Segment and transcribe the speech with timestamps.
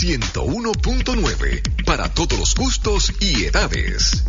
[0.00, 4.22] 101.9 para todos los gustos y edades.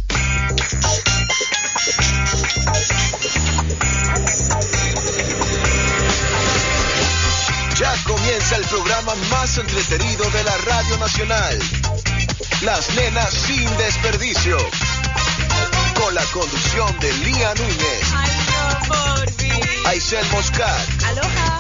[7.78, 11.60] Ya comienza el programa más entretenido de la Radio Nacional.
[12.62, 14.58] Las nenas sin desperdicio.
[16.02, 18.08] Con la conducción de Lía Núñez.
[19.86, 21.04] Aisel Moscat.
[21.04, 21.60] Aloha.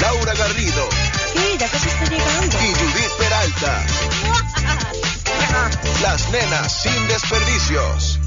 [0.00, 0.88] Laura Garrido.
[1.34, 2.58] Sí, ya casi está llegando.
[2.58, 3.03] Y Judith
[6.02, 8.18] Las nenas sin desperdicios.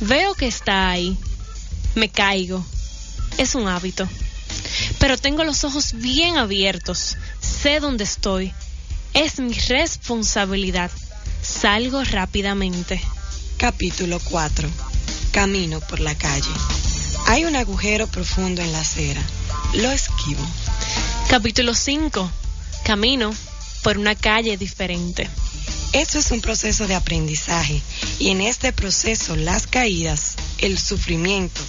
[0.00, 1.16] Veo que está ahí.
[1.94, 2.62] Me caigo.
[3.38, 4.06] Es un hábito.
[4.98, 7.16] Pero tengo los ojos bien abiertos.
[7.62, 8.52] Sé dónde estoy.
[9.14, 10.90] Es mi responsabilidad.
[11.42, 13.00] Salgo rápidamente.
[13.56, 14.68] Capítulo 4.
[15.32, 16.50] Camino por la calle.
[17.26, 19.22] Hay un agujero profundo en la acera.
[19.74, 20.44] Lo esquivo.
[21.30, 22.30] Capítulo 5.
[22.84, 23.34] Camino
[23.82, 25.28] por una calle diferente.
[25.92, 27.80] Esto es un proceso de aprendizaje
[28.18, 31.60] y en este proceso las caídas, el sufrimiento,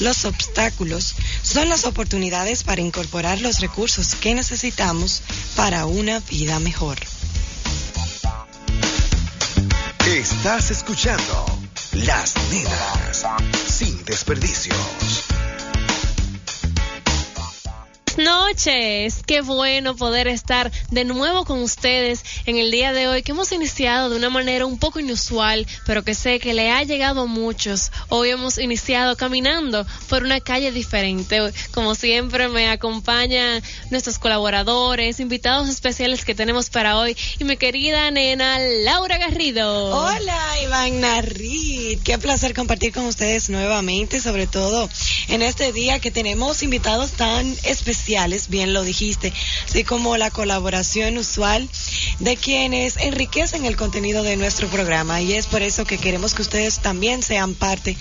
[0.00, 5.22] los obstáculos son las oportunidades para incorporar los recursos que necesitamos
[5.54, 6.98] para una vida mejor.
[10.06, 11.46] Estás escuchando
[11.92, 13.24] Las Nenas
[13.68, 15.39] sin desperdicios.
[18.18, 19.22] Noches.
[19.26, 23.52] Qué bueno poder estar de nuevo con ustedes en el día de hoy que hemos
[23.52, 27.26] iniciado de una manera un poco inusual, pero que sé que le ha llegado a
[27.26, 27.92] muchos.
[28.08, 31.38] Hoy hemos iniciado caminando por una calle diferente.
[31.72, 38.10] Como siempre me acompañan nuestros colaboradores, invitados especiales que tenemos para hoy y mi querida
[38.10, 39.96] nena Laura Garrido.
[39.96, 44.88] Hola Iván Narrit, qué placer compartir con ustedes nuevamente, sobre todo
[45.28, 47.99] en este día que tenemos invitados tan especiales,
[48.48, 49.32] bien lo dijiste,
[49.68, 51.68] así como la colaboración usual
[52.18, 55.20] de quienes enriquecen el contenido de nuestro programa.
[55.20, 57.96] Y es por eso que queremos que ustedes también sean parte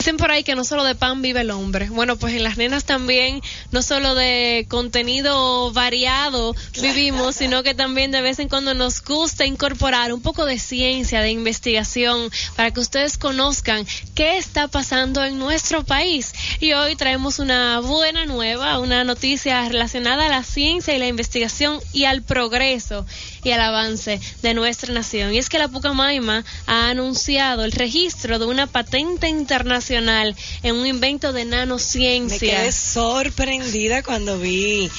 [0.04, 1.88] Dicen por ahí que no solo de pan vive el hombre.
[1.88, 3.40] Bueno, pues en las nenas también
[3.70, 9.46] no solo de contenido variado vivimos, sino que también de vez en cuando nos gusta
[9.46, 15.38] incorporar un poco de ciencia, de investigación, para que ustedes conozcan qué está pasando en
[15.38, 16.34] nuestro país.
[16.60, 21.80] Y hoy traemos una buena nueva, una noticia relacionada a la ciencia y la investigación
[21.94, 23.06] y al progreso
[23.44, 25.32] y al avance de nuestra nación.
[25.32, 30.86] Y es que la Pucamaima ha anunciado el registro de una patente internacional en un
[30.86, 32.38] invento de Me nanociencia.
[32.60, 34.90] quedé sorprendida cuando vi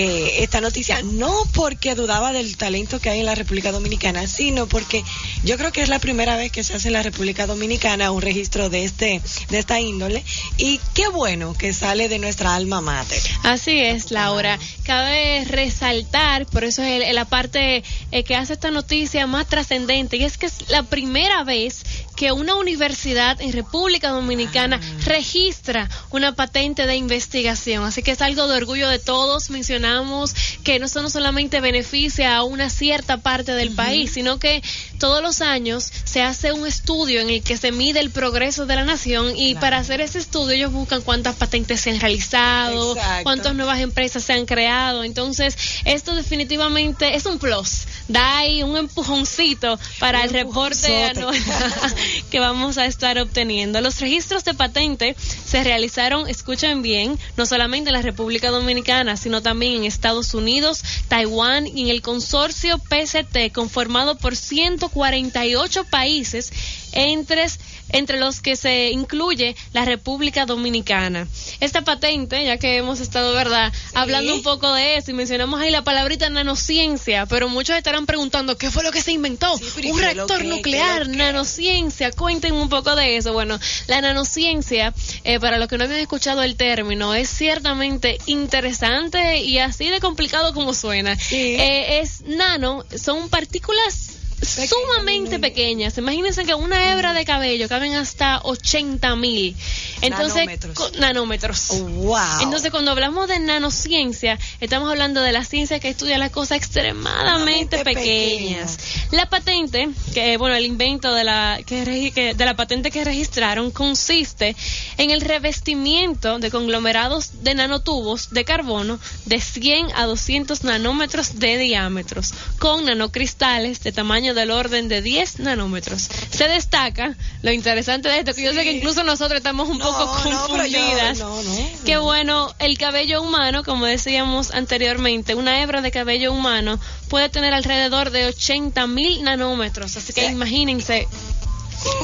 [0.00, 4.68] eh, esta noticia, no porque dudaba del talento que hay en la República Dominicana, sino
[4.68, 5.02] porque
[5.42, 8.22] yo creo que es la primera vez que se hace en la República Dominicana un
[8.22, 10.22] registro de este de esta índole
[10.56, 13.20] y qué bueno que sale de nuestra alma mater.
[13.42, 14.56] Así es, Laura.
[14.84, 20.22] Cabe resaltar, por eso es la parte eh, que hace esta noticia más trascendente, y
[20.22, 21.82] es que es la primera vez
[22.18, 27.84] que una universidad en República Dominicana registra una patente de investigación.
[27.84, 29.50] Así que es algo de orgullo de todos.
[29.50, 30.34] Mencionamos
[30.64, 34.62] que no solamente beneficia a una cierta parte del país, sino que
[34.98, 38.76] todos los años se hace un estudio en el que se mide el progreso de
[38.76, 39.60] la nación y Claro.
[39.60, 43.22] para hacer ese estudio ellos buscan cuántas patentes se han realizado, Exacto.
[43.22, 45.04] cuántas nuevas empresas se han creado.
[45.04, 47.82] Entonces, esto definitivamente es un plus.
[48.08, 51.36] Da ahí un empujoncito para Un el reporte anual
[52.30, 53.80] que vamos a estar obteniendo.
[53.80, 55.16] Los registros de patente
[55.48, 60.82] se realizaron, escuchen bien, no solamente en la República Dominicana, sino también en Estados Unidos,
[61.08, 66.52] Taiwán y en el consorcio PCT, conformado por 148 países,
[66.92, 67.46] entre,
[67.90, 71.26] entre los que se incluye la República Dominicana.
[71.60, 75.70] Esta patente, ya que hemos estado, ¿verdad?, hablando un poco de eso y mencionamos ahí
[75.70, 79.56] la palabrita nanociencia, pero muchos estarán preguntando, ¿qué fue lo que se inventó?
[79.58, 83.32] Sí, pero ¿y un reactor que- nuclear, que- nanociencia, cuéntenme un poco de eso.
[83.32, 84.92] Bueno, la nanociencia,
[85.24, 90.00] eh, para los que no habían escuchado el término, es ciertamente interesante y así de
[90.00, 91.16] complicado como suena.
[91.18, 91.36] Sí.
[91.58, 95.98] Eh, es nano, son partículas Sumamente pequeñas.
[95.98, 99.56] Imagínense que una hebra de cabello caben hasta 80 mil.
[100.02, 100.92] Entonces, Nanómetros.
[100.98, 101.70] nanómetros.
[101.70, 102.18] Oh, wow.
[102.42, 107.84] Entonces, cuando hablamos de nanociencia, estamos hablando de la ciencia que estudia las cosas extremadamente
[107.84, 108.78] pequeñas.
[109.10, 113.70] La patente, que bueno, el invento de la que, que- de la patente que registraron
[113.70, 114.54] consiste
[114.98, 121.58] en el revestimiento de conglomerados de nanotubos de carbono de 100 a 200 nanómetros de
[121.58, 126.08] diámetros con nanocristales de tamaño del orden de 10 nanómetros.
[126.30, 129.87] Se destaca lo interesante de esto que yo sé que incluso nosotros estamos un No,
[129.92, 131.18] poco no, yo- confundidas.
[131.18, 131.68] no, no.
[131.84, 136.78] Que bueno, el cabello humano, como decíamos anteriormente, una hebra de cabello humano
[137.08, 139.96] puede tener alrededor de 80 mil nanómetros.
[139.96, 140.32] Así que Sí.
[140.32, 141.08] imagínense.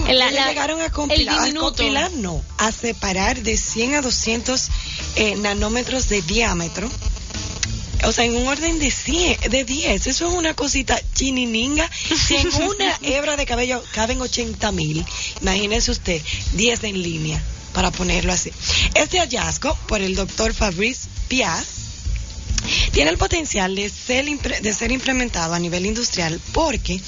[0.07, 1.67] la- Le la- llegaron a el compilar, a diminuto.
[1.67, 4.69] compilar, no, a separar de 100 a 200
[5.17, 6.89] eh, nanómetros de diámetro.
[8.07, 10.07] O sea, en un orden de 100, de 10.
[10.07, 11.91] Eso es una cosita chinininga.
[11.91, 15.05] Si en una hebra de cabello caben 80 mil,
[15.41, 16.23] imagínese usted,
[16.53, 17.43] 10 en línea,
[17.75, 18.51] para ponerlo así.
[18.95, 21.84] Este hallazgo, por el doctor Fabrice Piaz,
[22.93, 27.01] tiene el potencial de ser, de ser implementado a nivel industrial porque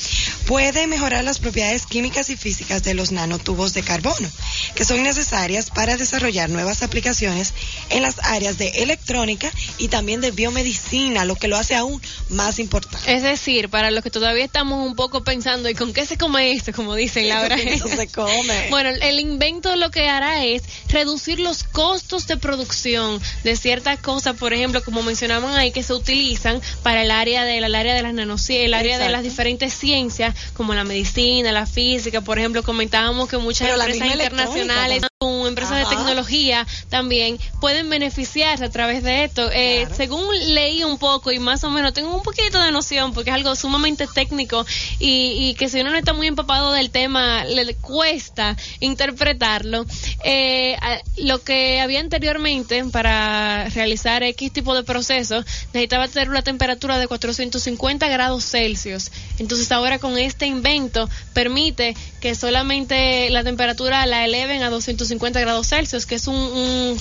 [0.47, 4.29] puede mejorar las propiedades químicas y físicas de los nanotubos de carbono,
[4.75, 7.55] que son necesarias para desarrollar nuevas aplicaciones
[7.91, 12.59] en las áreas de electrónica y también de biomedicina, lo que lo hace aún más
[12.59, 13.15] importante.
[13.15, 16.53] Es decir, para los que todavía estamos un poco pensando, ¿y con qué se come
[16.53, 16.73] esto?
[16.73, 17.57] Como dicen Laura.
[17.97, 18.67] se come.
[18.71, 24.37] Bueno, el invento lo que hará es reducir los costos de producción de ciertas cosas,
[24.37, 28.03] por ejemplo, como mencionaban ahí, que se utilizan para el área de el área de
[28.03, 32.63] las nanociencias, el área de las diferentes ciencias, como la medicina, la física, por ejemplo,
[32.63, 39.25] comentábamos que muchas empresas internacionales con empresas de tecnología también pueden beneficiarse a través de
[39.25, 39.51] esto.
[39.51, 43.31] Eh, según leí un poco y más o menos tengo un poquito de noción porque
[43.31, 44.67] es algo sumamente técnico
[44.99, 49.87] y, que si uno no está muy empapado del tema le cuesta interpretarlo.
[50.23, 50.77] Eh,
[51.17, 57.09] lo que había anteriormente para realizar X tipo de procesos necesitaba tener una temperatura de
[57.09, 59.11] 450 grados Celsius.
[59.39, 65.69] Entonces ahora con este invento permite que solamente la temperatura la eleven a 250 grados
[65.69, 66.99] Celsius, que es un,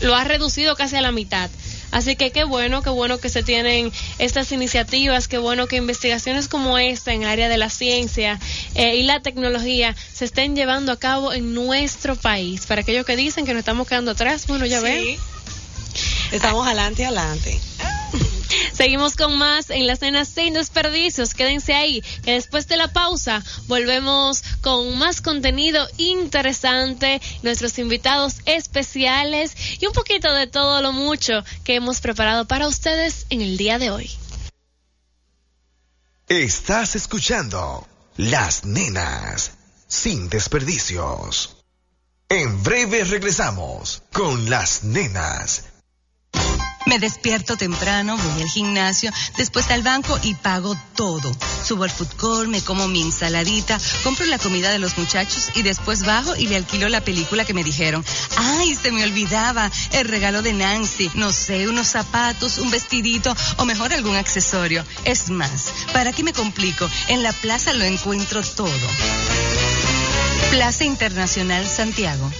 [0.00, 1.50] lo ha reducido casi a la mitad.
[1.92, 6.46] Así que qué bueno, qué bueno que se tienen estas iniciativas, qué bueno que investigaciones
[6.46, 8.38] como esta en el área de la ciencia
[8.76, 12.66] eh, y la tecnología se estén llevando a cabo en nuestro país.
[12.66, 15.18] Para aquellos que dicen que nos estamos quedando atrás, bueno, ya ven.
[16.30, 17.60] Estamos adelante, adelante.
[18.72, 21.34] Seguimos con más en las cenas sin desperdicios.
[21.34, 29.54] Quédense ahí, que después de la pausa volvemos con más contenido interesante, nuestros invitados especiales
[29.80, 33.78] y un poquito de todo lo mucho que hemos preparado para ustedes en el día
[33.78, 34.10] de hoy.
[36.28, 37.86] Estás escuchando
[38.16, 39.52] Las Nenas
[39.88, 41.56] sin desperdicios.
[42.28, 45.64] En breve regresamos con Las Nenas
[46.86, 51.30] me despierto temprano, voy al gimnasio, después al banco y pago todo.
[51.64, 55.62] Subo al food court, me como mi ensaladita, compro la comida de los muchachos y
[55.62, 58.04] después bajo y le alquilo la película que me dijeron.
[58.36, 61.10] Ay, se me olvidaba el regalo de Nancy.
[61.14, 64.84] No sé, unos zapatos, un vestidito o mejor algún accesorio.
[65.04, 66.88] Es más, ¿para qué me complico?
[67.08, 68.70] En la plaza lo encuentro todo.
[70.50, 72.30] Plaza Internacional Santiago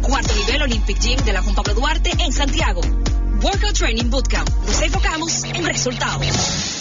[0.03, 2.81] Cuarto nivel Olympic Gym de la Juan Pablo Duarte en Santiago.
[3.41, 4.51] Workout Training Bootcamp.
[4.67, 6.80] Nos enfocamos en resultados.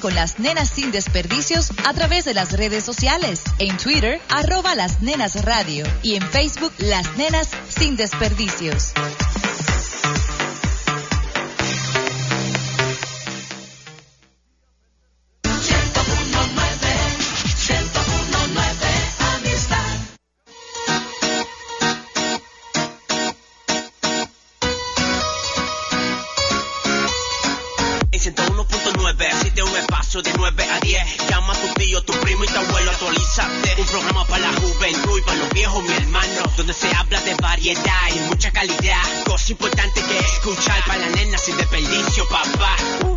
[0.00, 3.42] Con las nenas sin desperdicios a través de las redes sociales.
[3.58, 8.92] En Twitter, arroba las nenas radio y en Facebook, las nenas sin desperdicios.
[37.64, 39.24] Variedad y mucha calidad.
[39.24, 43.13] Cosa importante que escuchar para las nenas sin desperdicio, papá.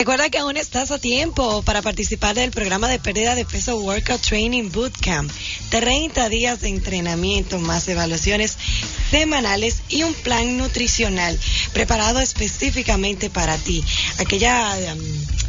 [0.00, 4.20] Recuerda que aún estás a tiempo para participar del programa de pérdida de peso Workout
[4.20, 5.28] Training Bootcamp.
[5.70, 8.56] 30 días de entrenamiento más evaluaciones
[9.10, 11.36] semanales y un plan nutricional
[11.72, 13.82] preparado específicamente para ti.
[14.20, 15.47] Aquella um,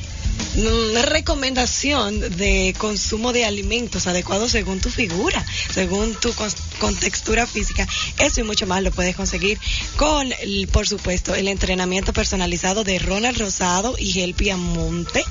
[1.04, 6.34] recomendación de consumo de alimentos adecuados según tu figura, según tu
[6.80, 7.88] contextura física.
[8.18, 9.60] Eso y mucho más lo puedes conseguir
[9.98, 10.34] con,
[10.72, 15.24] por supuesto, el entrenamiento personalizado de Ronald Rosado y Helpia Monte.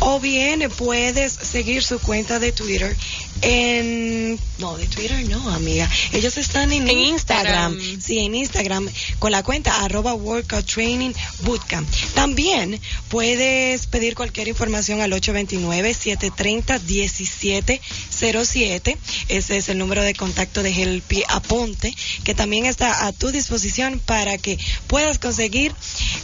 [0.00, 2.94] o bien puedes seguir su cuenta de Twitter
[3.42, 5.90] en no de Twitter no amiga.
[6.12, 7.78] Ellos están en, Instagram.
[8.00, 8.88] sí en Instagram
[9.18, 11.12] con la cuenta arroba workout training
[11.42, 11.88] bootcamp.
[12.14, 18.98] También puedes pedir cualquier información al 829 730 1707
[19.28, 24.00] ese es el número de contacto de Helpi Aponte que también está a tu disposición
[24.04, 24.49] para que
[24.86, 25.74] puedas conseguir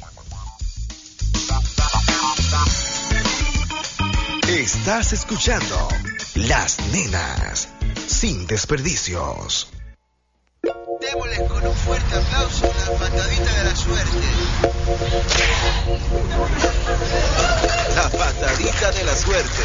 [4.46, 5.88] Estás escuchando
[6.34, 7.70] Las Nenas,
[8.08, 9.68] sin desperdicios.
[10.64, 14.26] Démosle con un fuerte aplauso la patadita de la suerte.
[17.94, 19.62] La patadita de la suerte.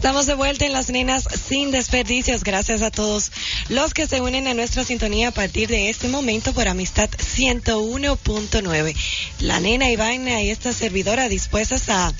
[0.00, 2.42] Estamos de vuelta en las nenas sin desperdicios.
[2.42, 3.30] Gracias a todos
[3.68, 8.96] los que se unen a nuestra sintonía a partir de este momento por Amistad 101.9.
[9.40, 12.14] La nena Ivana y esta servidora dispuestas a,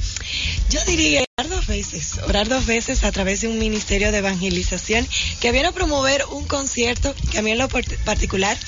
[0.68, 5.08] yo diría, orar dos veces, orar dos veces a través de un ministerio de evangelización
[5.40, 8.58] que viene a promover un concierto que a mí en lo particular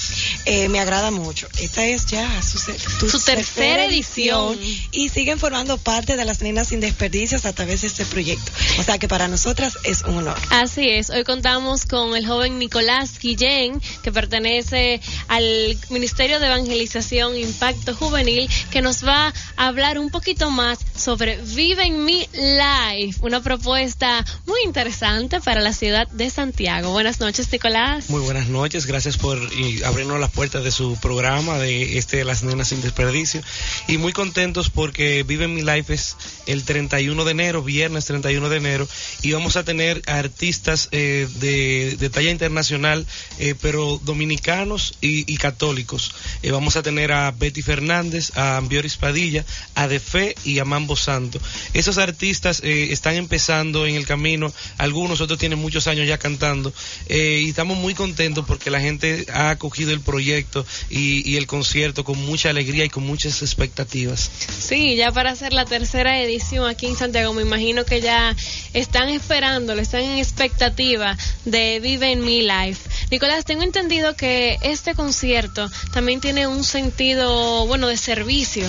[0.46, 1.48] eh, me agrada mucho.
[1.60, 4.58] Esta es ya su, su tercera edición
[4.90, 8.50] y siguen formando parte de las nenas sin desperdicios a través de este proyecto.
[8.78, 10.38] O sea que para nosotras es un honor.
[10.48, 17.36] Así es, hoy contamos con el joven Nicolás Guillén, que pertenece al Ministerio de Evangelización
[17.36, 22.26] Impacto Juvenil, que nos va a hablar un poquito más sobre Vive en mi
[22.62, 26.92] Life, una propuesta muy interesante para la ciudad de Santiago.
[26.92, 28.08] Buenas noches, Nicolás.
[28.08, 29.38] Muy buenas noches, gracias por
[29.84, 33.42] abrirnos las puertas de su programa, de este Las Nenas sin Desperdicio.
[33.88, 38.48] Y muy contentos porque Vive en mi Life es el 31 de enero, viernes 31
[38.48, 38.88] de enero,
[39.22, 43.06] y vamos a tener artistas eh, de, talla internacional,
[43.38, 46.14] eh, pero dominicanos y, católicos.
[46.42, 49.44] Eh, vamos a tener a Betty Fernández, a Ambioris Padilla,
[49.74, 51.40] a De Fe y a Mambo Santo.
[51.72, 56.72] Esos artistas están empezando en el camino, algunos otros tienen muchos años ya cantando,
[57.08, 62.04] y estamos muy contentos porque la gente ha acogido el proyecto y, y el concierto
[62.04, 64.30] con mucha alegría y con muchas expectativas.
[64.58, 68.34] Sí, ya para hacer la tercera edición aquí en Santiago, me imagino que ya
[68.72, 72.88] están esperando, están en expectativa de Vive en Mi Life.
[73.10, 78.64] Nicolás, tengo entendido que este concierto también tiene un sentido, bueno, de servicio,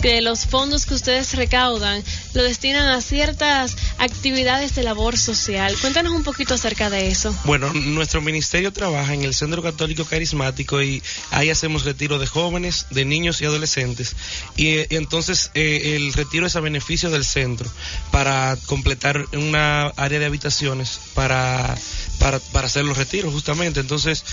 [0.00, 2.02] que los fondos que ustedes recaudan
[2.34, 5.76] lo destinan a ciertas actividades de labor social.
[5.82, 7.34] Cuéntanos un poquito acerca de eso.
[7.44, 12.86] Bueno, nuestro ministerio trabaja en el Centro Católico Carismático y ahí hacemos retiro de jóvenes,
[12.88, 14.16] de niños y adolescentes.
[14.56, 17.68] Y, eh, entonces eh, el retiro es a beneficio del centro
[18.10, 21.76] para completar una área de habitaciones para,
[22.22, 23.80] para, para hacer los retiros justamente.
[23.80, 24.24] Entonces,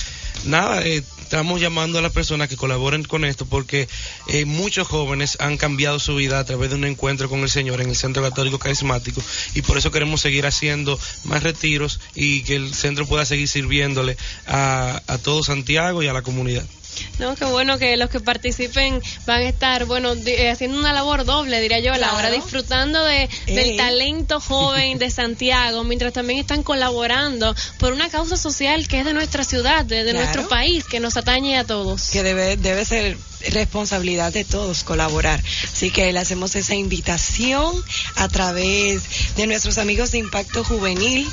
[0.45, 3.89] nada, eh, estamos llamando a las personas que colaboren con esto porque
[4.27, 7.81] eh, muchos jóvenes han cambiado su vida a través de un encuentro con el Señor
[7.81, 9.21] en el Centro Católico Carismático
[9.55, 14.17] y por eso queremos seguir haciendo más retiros y que el centro pueda seguir sirviéndole
[14.45, 16.65] a, a todo Santiago y a la comunidad.
[17.19, 21.25] No, qué bueno que los que participen van a estar, bueno, eh, haciendo una labor
[21.25, 26.39] doble, diría yo, a la hora, disfrutando de, del talento joven de Santiago, mientras también
[26.39, 30.99] están colaborando por una causa social que es de nuestra ciudad, de, nuestro país, que
[30.99, 32.09] nos atañe a todos.
[32.09, 33.17] Que debe, debe ser
[33.51, 35.41] responsabilidad de todos colaborar.
[35.63, 37.73] Así que le hacemos esa invitación
[38.15, 41.27] a través de nuestros amigos de Impacto Juvenil.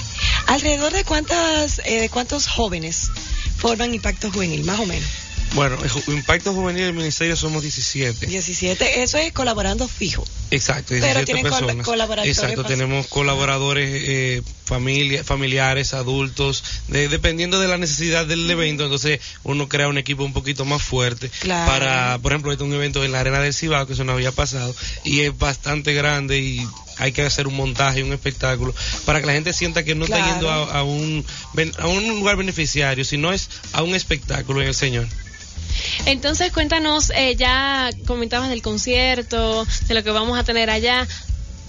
[0.47, 3.11] ¿Alrededor de cuántas, eh, de cuántos jóvenes
[3.57, 5.26] forman Impacto Juvenil, más o menos?
[5.55, 5.79] Bueno,
[6.09, 8.27] Impacto Juvenil del Ministerio somos 17.
[8.27, 10.25] 17, eso es colaborando fijo.
[10.51, 11.87] Exacto, 17 Pero tienen personas.
[11.87, 12.37] colaboradores.
[12.37, 19.69] Exacto, tenemos colaboradores, eh, familia, familiares, adultos, dependiendo de la necesidad del evento, entonces uno
[19.69, 21.31] crea un equipo un poquito más fuerte.
[21.41, 21.71] Claro.
[21.71, 24.13] Para, por ejemplo, este es un evento en la Arena del Cibao, que eso no
[24.13, 26.67] había pasado, y es bastante grande y
[26.99, 30.33] hay que hacer un montaje, un espectáculo, para que la gente sienta que no está
[30.33, 31.25] yendo a, un,
[31.79, 35.07] a un lugar beneficiario, sino es a un espectáculo en el Señor.
[36.07, 41.07] Entonces, cuéntanos, eh, ya comentabas del concierto, de lo que vamos a tener allá.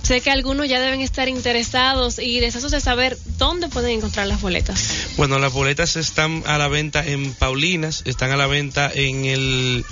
[0.08, 4.40] Sé que algunos ya deben estar interesados y deseosos de saber dónde pueden encontrar las
[4.40, 5.08] boletas.
[5.18, 9.86] Bueno, las boletas están a la venta en Paulinas, están a la venta en el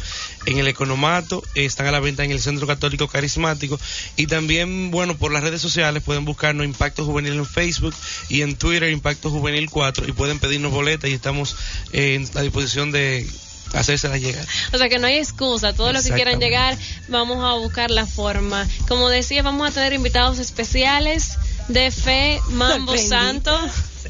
[0.46, 3.80] en el Economato, están a la venta en el Centro Católico Carismático
[4.16, 7.96] y también, bueno, por las redes sociales pueden buscarnos Impacto Juvenil en Facebook
[8.30, 11.58] y en Twitter Impacto Juvenil 4 y pueden pedirnos boletas y estamos
[11.92, 13.28] en la disposición de
[13.76, 14.46] hacérsela llegar.
[14.74, 18.06] O sea que no hay excusa, todos los que quieran llegar vamos a buscar la
[18.06, 18.68] forma.
[18.88, 23.52] Como decía, vamos a tener invitados especiales de fe, Mambo Santo.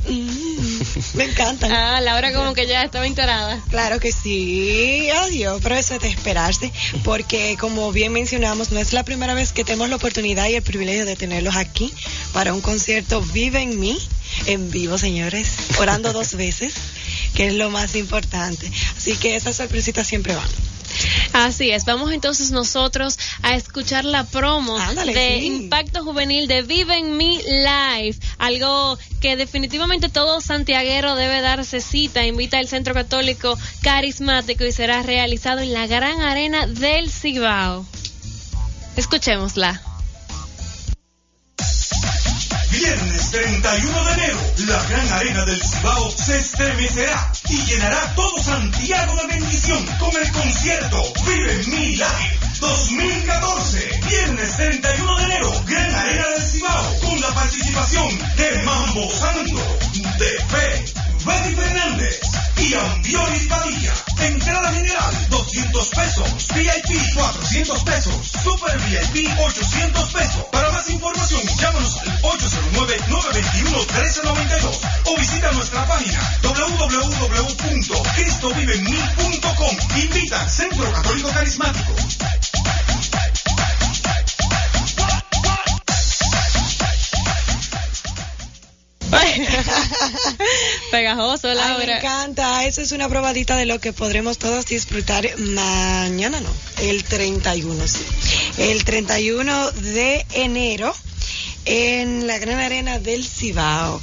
[0.07, 1.71] Mm, me encantan.
[1.71, 3.61] Ah, Laura como que ya estaba enterada.
[3.69, 6.71] Claro que sí, adiós, pero eso es de esperarse,
[7.03, 10.61] porque como bien mencionamos, no es la primera vez que tenemos la oportunidad y el
[10.61, 11.93] privilegio de tenerlos aquí
[12.33, 13.97] para un concierto Vive en mí,
[14.45, 15.49] en vivo, señores,
[15.79, 16.73] orando dos veces
[17.35, 18.71] que es lo más importante.
[18.97, 20.47] Así que esas sorpresitas siempre van.
[21.33, 27.17] Así es, vamos entonces nosotros a escuchar la promo de Impacto Juvenil de Vive en
[27.17, 34.63] Mi Life, algo que definitivamente todo santiaguero debe darse cita, invita al Centro Católico Carismático
[34.63, 37.85] y será realizado en la gran arena del Cibao.
[38.95, 39.94] Escuchémosla.
[42.77, 49.15] Viernes 31 de enero, la gran arena del Cibao se estremecerá y llenará todo Santiago
[49.15, 51.13] de bendición con el concierto.
[51.25, 52.34] Vive Mi Life
[93.25, 96.49] probadita de lo que podremos todos disfrutar mañana, no,
[96.83, 98.05] el 31, sí.
[98.59, 100.93] El 31 de enero
[101.65, 103.99] en la Gran Arena del Cibao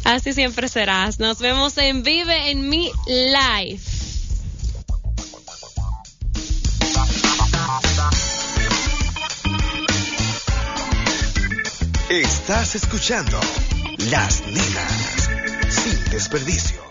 [0.05, 1.20] Así siempre serás.
[1.20, 3.81] Nos vemos en Vive en Mi Live.
[12.11, 13.38] Estás escuchando
[14.11, 15.31] Las Nenas
[15.68, 16.83] sin desperdicio.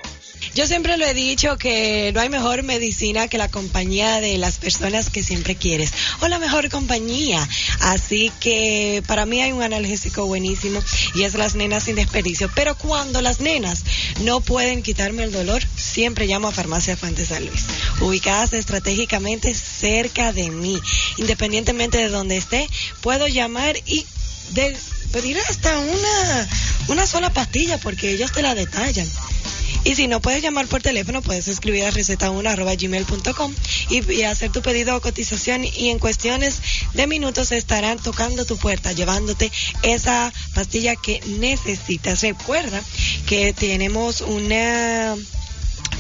[0.56, 4.60] Yo siempre lo he dicho que no hay mejor medicina que la compañía de las
[4.60, 7.46] personas que siempre quieres o la mejor compañía.
[7.82, 10.82] Así que para mí hay un analgésico buenísimo
[11.14, 12.50] y es las nenas sin desperdicio.
[12.56, 13.84] Pero cuando las nenas
[14.22, 17.66] no pueden quitarme el dolor, siempre llamo a Farmacia Fuentes San Luis,
[18.00, 20.80] ubicadas estratégicamente cerca de mí.
[21.18, 22.70] Independientemente de donde esté,
[23.02, 24.06] puedo llamar y
[24.54, 24.76] de,
[25.12, 26.48] pedir hasta una,
[26.88, 29.08] una sola pastilla porque ellos te la detallan.
[29.86, 33.56] Y si no puedes llamar por teléfono, puedes escribir a receta1.gmail.com
[33.90, 36.62] y, y hacer tu pedido o cotización y en cuestiones
[36.94, 39.52] de minutos estarán tocando tu puerta, llevándote
[39.84, 42.22] esa pastilla que necesitas.
[42.22, 42.82] Recuerda
[43.26, 45.16] que tenemos una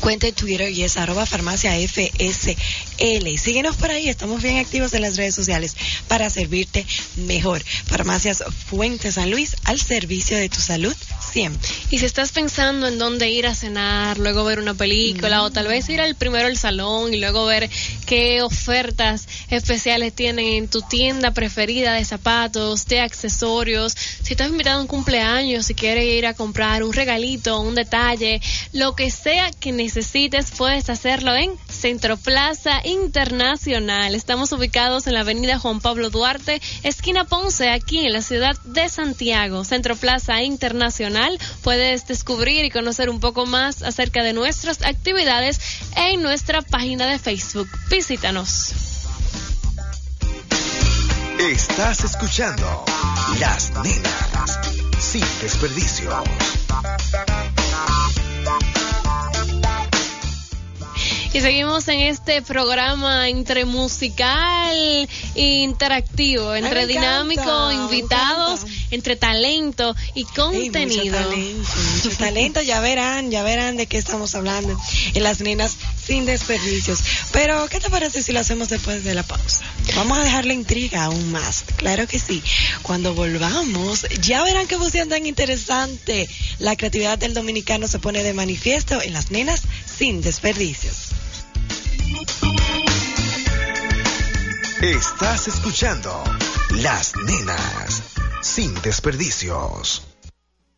[0.01, 2.55] cuenta en Twitter y es arroba farmacia FSL.
[2.99, 5.75] Y síguenos por ahí, estamos bien activos en las redes sociales
[6.09, 6.85] para servirte
[7.15, 7.63] mejor.
[7.63, 10.93] Farmacias Fuentes San Luis al servicio de tu salud
[11.31, 11.69] siempre.
[11.91, 15.67] Y si estás pensando en dónde ir a cenar, luego ver una película o tal
[15.67, 17.69] vez ir al primero al salón y luego ver
[18.05, 24.79] qué ofertas especiales tienen en tu tienda preferida de zapatos, de accesorios, si estás invitado
[24.79, 28.41] a un cumpleaños, si quieres ir a comprar un regalito, un detalle,
[28.73, 34.13] lo que sea que necesites, puedes hacerlo en Centro Plaza Internacional.
[34.13, 38.89] Estamos ubicados en la avenida Juan Pablo Duarte, esquina Ponce, aquí en la ciudad de
[38.89, 39.63] Santiago.
[39.63, 45.59] Centro Plaza Internacional puedes descubrir y conocer un poco más acerca de nuestras actividades
[45.95, 47.69] en nuestra página de Facebook.
[47.89, 48.73] Visítanos.
[51.39, 52.83] Estás escuchando
[53.39, 54.59] Las Nenas
[54.99, 56.11] sin desperdicio.
[61.31, 70.23] Y seguimos en este programa entre musical e interactivo, entre dinámico, invitados, entre talento y
[70.23, 71.19] contenido.
[71.19, 71.69] mucho talento,
[72.03, 74.75] mucho talento, ya verán, ya verán de qué estamos hablando
[75.13, 76.99] en las nenas sin desperdicios.
[77.31, 79.63] Pero, ¿qué te parece si lo hacemos después de la pausa?
[79.95, 82.41] Vamos a dejar la intriga aún más, claro que sí.
[82.81, 86.27] Cuando volvamos, ya verán qué fusión tan interesante.
[86.57, 91.08] La creatividad del dominicano se pone de manifiesto en las nenas sin desperdicios.
[94.81, 96.23] Estás escuchando
[96.69, 98.01] Las Nenas
[98.41, 100.07] sin desperdicios.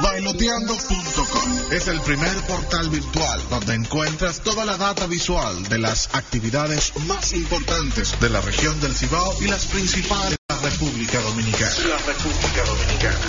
[0.00, 6.92] Bailoteando.com es el primer portal virtual donde encuentras toda la data visual de las actividades
[7.08, 11.72] más importantes de la región del Cibao y las principales la República Dominicana.
[11.88, 13.20] La República Dominicana.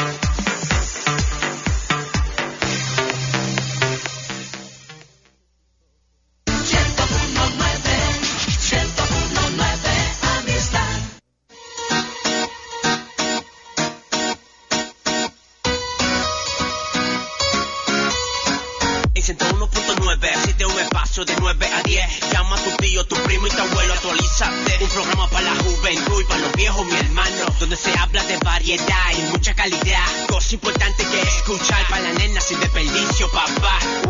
[28.72, 30.28] Y mucha calidad.
[30.28, 34.09] Cosa importante que escuchar para las nenas sin desperdicio, papá.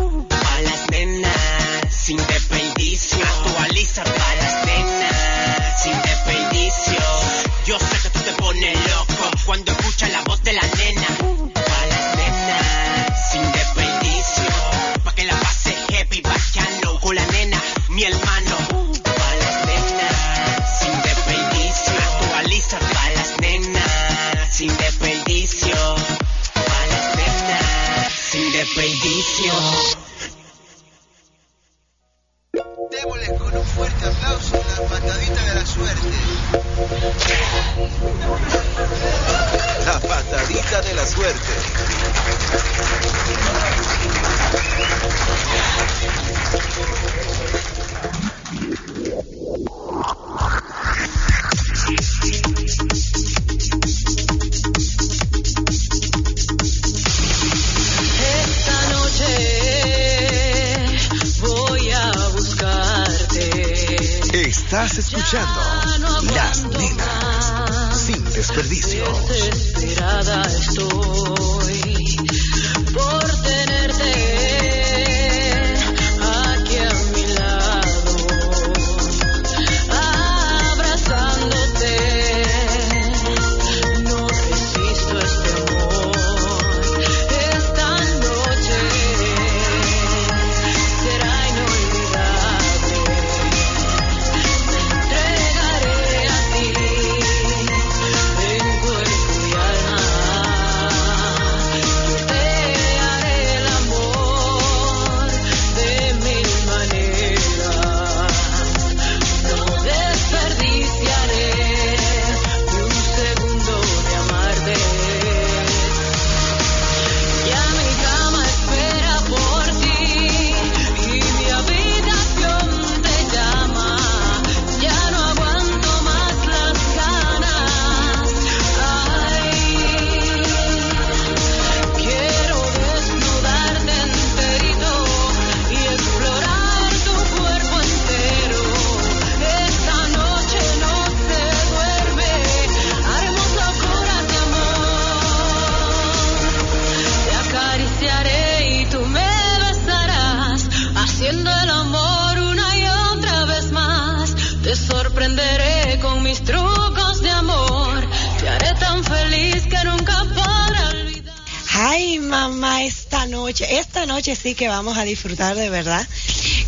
[164.54, 166.06] Que vamos a disfrutar de verdad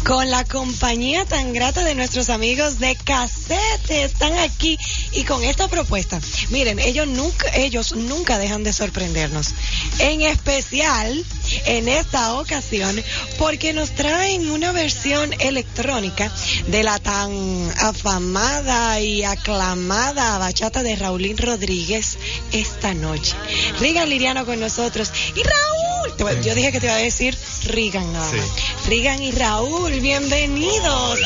[0.05, 4.05] con la compañía tan grata de nuestros amigos de Casete.
[4.05, 4.79] Están aquí
[5.13, 6.21] y con esta propuesta.
[6.51, 9.55] Miren, ellos nunca, ellos nunca dejan de sorprendernos.
[9.99, 11.25] En especial
[11.67, 13.01] en esta ocasión
[13.39, 16.33] porque nos traen una versión electrónica
[16.69, 17.33] de la tan
[17.79, 22.19] afamada y aclamada bachata de Raulín Rodríguez
[22.53, 23.35] esta noche.
[23.79, 25.82] Rigan Liriano con nosotros y Raúl.
[26.25, 28.87] Te Yo dije que te iba a decir Rigan nada más.
[28.87, 31.21] Rigan y Raúl, bienvenidos.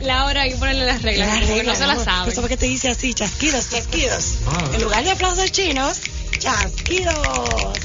[0.00, 2.32] Laura, hay que ponerle las reglas, Las reglas, no se las sabe.
[2.32, 4.34] Eso porque te dice así, chasquidos, chasquidos.
[4.46, 4.70] Ah.
[4.74, 6.00] En lugar de aplausos chinos,
[6.38, 7.14] chasquidos.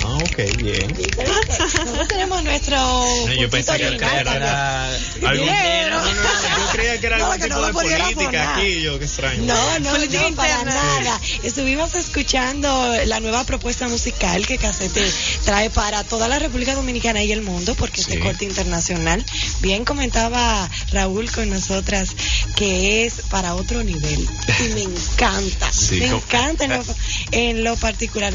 [0.04, 0.96] Ah, ok, bien.
[1.18, 2.78] Nosotros tenemos nuestro.
[2.78, 4.90] No, yo pensé que era,
[5.28, 8.56] algún no, no, no, yo creía que era No, algún que no tipo de política
[8.56, 9.44] aquí, yo qué extraño.
[9.44, 11.20] No, no, Política no, para nada.
[11.44, 15.06] Estuvimos escuchando la nueva propuesta musical que Casete
[15.44, 19.24] trae para toda la República Dominicana y el mundo, porque es de corte internacional.
[19.62, 22.16] Bien comentaba Raúl con nosotras
[22.56, 24.28] que es para otro nivel.
[24.60, 25.72] Y me encanta.
[25.72, 26.84] Sí, me encanta en lo,
[27.32, 27.64] en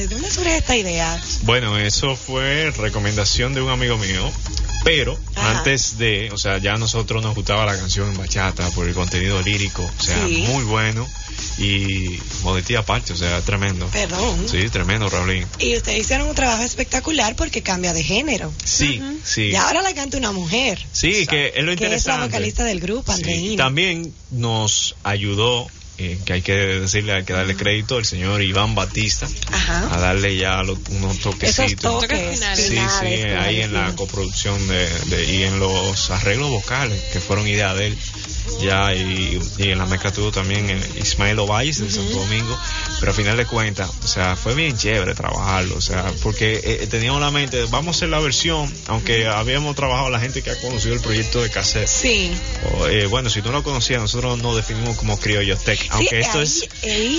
[0.01, 1.23] ¿De dónde surge esta idea?
[1.43, 4.33] Bueno, eso fue recomendación de un amigo mío,
[4.83, 5.59] pero Ajá.
[5.59, 9.43] antes de, o sea, ya nosotros nos gustaba la canción en bachata por el contenido
[9.43, 10.45] lírico, o sea, Sí.
[10.49, 11.07] muy bueno.
[11.59, 13.87] Y modestia aparte, o sea, tremendo.
[13.89, 14.47] Perdón.
[14.51, 15.45] Sí, tremendo, Raulín.
[15.59, 18.51] Y ustedes hicieron un trabajo espectacular porque cambia de género.
[18.65, 19.49] Sí, sí.
[19.49, 20.79] Y ahora la canta una mujer.
[20.93, 22.27] Sí, que es lo Que es la interesante.
[22.29, 23.57] vocalista del grupo, Sí, Andreina.
[23.65, 25.67] También nos ayudó,
[26.01, 29.95] eh, que hay que decirle, hay que darle crédito, el señor Iván Batista, Ajá.
[29.95, 31.69] a darle ya lo- unos toquecitos.
[31.69, 36.11] Esos toques Sí, sí, finales, como ahí en la coproducción de, de- y en los
[36.11, 37.99] arreglos vocales, que fueron idea de él.
[38.63, 42.59] Ya, y, y en la mezcla tuvo también eh, Ismael Ovalles de Santo Domingo,
[42.99, 46.87] pero a final de cuentas, o sea, fue bien chévere trabajarlo, o sea, porque eh,
[46.91, 50.61] teníamos la mente, vamos a hacer la versión, aunque habíamos trabajado la gente que ha
[50.61, 51.87] conocido el proyecto de cassette.
[51.87, 52.33] Sí.
[52.75, 56.21] O, eh, bueno, si tú no lo conocías, nosotros nos definimos como criollo tech, aunque
[56.21, 56.69] esto es...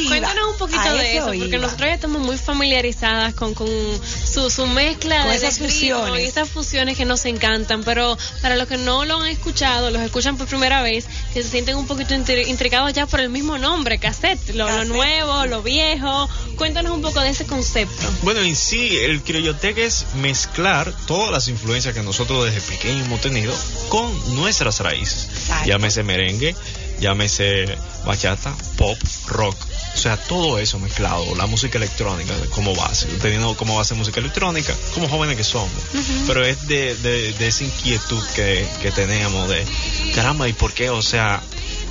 [0.08, 4.50] Cuéntanos un poquito a de eso porque nosotros ya estamos muy familiarizadas con, con su,
[4.50, 6.24] su mezcla Con de, esas fusiones.
[6.24, 10.02] y esas fusiones que nos encantan, pero para los que no lo han escuchado, los
[10.02, 13.58] escuchan por primera vez, que se sienten un poquito intri- intrigados ya por el mismo
[13.58, 18.04] nombre, cassette, lo, lo nuevo, lo viejo, cuéntanos un poco de ese concepto.
[18.24, 23.22] Bueno, en sí, el criolloteca es mezclar todas las influencias que nosotros desde pequeños hemos
[23.22, 23.54] tenido
[23.90, 25.28] con nuestras raíces.
[25.66, 26.56] Llámese merengue,
[27.02, 27.66] llámese
[28.06, 28.98] bachata, pop,
[29.28, 29.58] rock.
[29.94, 34.74] O sea, todo eso mezclado, la música electrónica como base, teniendo como base música electrónica,
[34.94, 35.70] como jóvenes que somos.
[36.28, 39.66] Pero es de, de- de esa inquietud que, que tenemos de,
[40.16, 40.90] caramba, ¿y por qué?
[40.90, 41.42] O sea,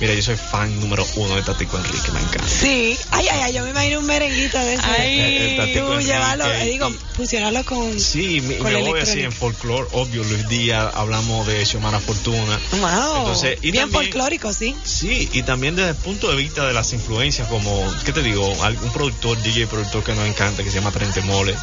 [0.01, 2.47] mira, yo soy fan número uno de Tatico Enrique, me encanta.
[2.47, 5.55] Sí, ay, ay, ay, yo me imagino un merenguito de ese.
[5.57, 7.99] Tatico Tú Enrique llevarlo, eh, digo, fusionarlo con.
[7.99, 12.59] Sí, me, con me voy así en folclore, obvio, Luis Díaz, hablamos de Xiomara Fortuna.
[12.71, 13.17] Wow.
[13.19, 14.75] Entonces, y Bien también- folclórico, sí.
[14.83, 18.47] Sí, y también desde el punto de vista de las influencias, como, ¿qué te digo?
[18.51, 21.55] Un productor, DJ productor que nos encanta, que se llama Trente Mole,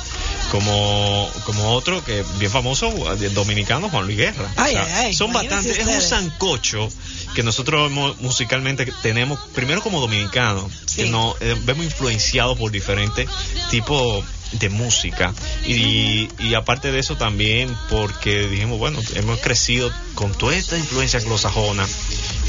[0.50, 2.90] como, como otro que bien famoso,
[3.34, 4.50] dominicano, Juan Luis Guerra.
[4.56, 6.88] Ay, ay, ay, son bastantes, es un sancocho
[7.34, 13.28] que nosotros hemos- musicalmente tenemos, primero como dominicanos, que nos eh, vemos influenciados por diferentes
[13.70, 15.34] tipos de música.
[15.66, 21.18] Y, y aparte de eso también porque dijimos bueno hemos crecido con toda esta influencia
[21.20, 21.86] anglosajona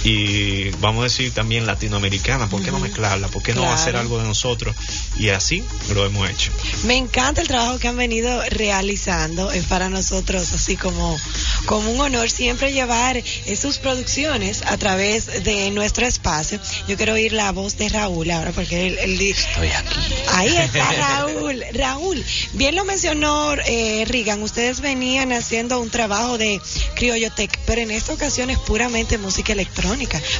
[0.03, 3.27] y vamos a decir también latinoamericana ¿por qué no mezclarla?
[3.27, 4.75] ¿por qué no hacer algo de nosotros?
[5.17, 6.51] y así lo hemos hecho
[6.83, 9.51] Me encanta el trabajo que han venido realizando.
[9.51, 11.19] Es para nosotros así como,
[11.65, 13.21] como un honor siempre llevar
[13.59, 16.59] sus producciones a través de nuestro espacio.
[16.87, 19.95] Yo quiero oír la voz de Raúl ahora porque él, él Estoy aquí.
[20.29, 21.63] Ahí está Raúl.
[21.73, 22.23] Raúl,
[22.53, 26.59] bien lo mencionó eh, Regan, ustedes venían haciendo un trabajo de
[26.95, 29.88] Criollotech, pero en esta ocasión es puramente música electrónica.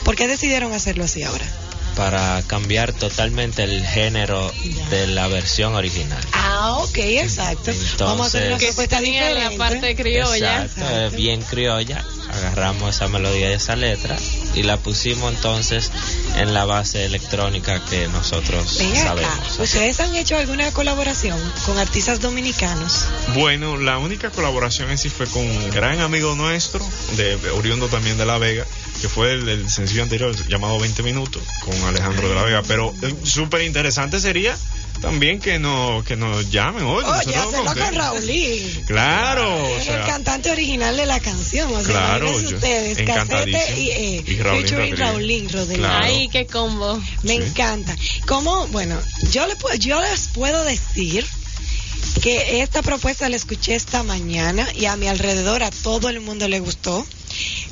[0.04, 1.46] ¿Por qué decidieron hacerlo así ahora?
[2.00, 4.50] Para cambiar totalmente el género
[4.90, 6.24] de la versión original.
[6.32, 7.74] Ah, ok, exacto.
[8.00, 9.58] Vamos a hacer una Entonces- propuesta tenía la diferente.
[9.58, 10.64] parte criolla.
[10.64, 12.06] Exacto, eh, bien criolla.
[12.32, 14.16] Agarramos esa melodía y esa letra
[14.56, 15.92] y la pusimos entonces
[16.38, 19.60] en la base electrónica que nosotros acá, sabemos.
[19.60, 23.06] ¿ustedes han hecho alguna colaboración con artistas dominicanos?
[23.34, 26.88] Bueno, la única colaboración en sí fue con un gran amigo nuestro,
[27.18, 28.66] de oriundo también de La Vega,
[29.02, 32.64] que fue el, el sencillo anterior llamado 20 minutos, con Alejandro de la Vega.
[32.68, 34.56] Pero eh, súper interesante sería
[35.02, 37.04] también que, no, que nos llamen hoy.
[37.06, 37.96] Oye, hacerlo con.
[37.96, 38.84] Raulín.
[38.88, 41.74] Claro, o Es el sea, cantante original de la canción.
[41.74, 43.00] O sea, Claro, yo- ustedes,
[43.78, 44.98] y, eh, Y Raulín.
[44.98, 45.78] Raulín Rodríguez.
[45.80, 46.06] Claro.
[46.06, 47.02] Ay, qué combo.
[47.24, 47.96] Me encanta.
[48.28, 48.68] ¿Cómo?
[48.68, 49.00] Bueno,
[49.32, 51.26] yo, le, yo les puedo decir
[52.22, 56.48] que esta propuesta la escuché esta mañana y a mi alrededor a todo el mundo
[56.50, 57.06] le gustó.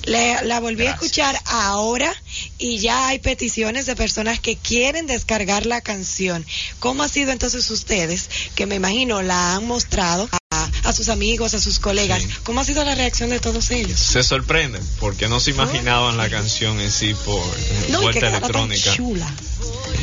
[0.06, 2.14] Le- la volví a escuchar ahora
[2.58, 6.46] y ya hay peticiones de personas que quieren descargar la canción.
[6.80, 11.54] ¿Cómo ha sido entonces ustedes, que me imagino la han mostrado a, a sus amigos,
[11.54, 12.24] a sus colegas?
[12.44, 14.00] ¿Cómo ha sido la reacción de todos ellos?
[14.00, 18.20] se sorprenden porque no se imaginaban la canción en sí por eh, No, y que
[18.20, 18.94] vuelta quedaba tan electrónica.
[18.96, 19.34] chula.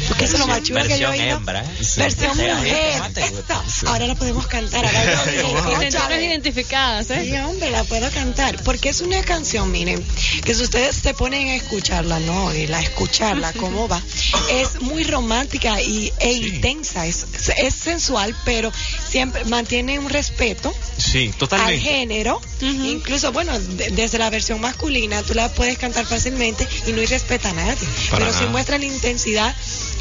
[0.09, 1.37] Porque eso es lo más chulo que yo he Versión oído.
[1.39, 1.69] hembra, ¿eh?
[1.97, 2.43] Versión Sí.
[2.43, 3.03] mujer.
[3.15, 3.21] Sí.
[3.23, 3.91] Esta.
[3.91, 4.85] Ahora la podemos cantar.
[4.85, 7.25] Ahora identificadas, ¿eh?
[7.25, 8.63] Sí, hombre, la puedo cantar.
[8.65, 10.05] Porque es una canción, miren,
[10.45, 14.03] que si ustedes se ponen a escucharla, no, y la escucharla, cómo va,
[14.51, 17.07] es muy romántica y, e intensa.
[17.07, 17.25] Es,
[17.57, 18.71] es sensual, pero
[19.09, 21.81] siempre mantiene un respeto Sí, al totalmente.
[21.81, 22.41] género.
[22.61, 27.51] Incluso, bueno, de- desde la versión masculina, tú la puedes cantar fácilmente y no irrespeta
[27.51, 27.87] a nadie.
[28.11, 28.53] Para pero sí nada.
[28.53, 29.55] muestra la intensidad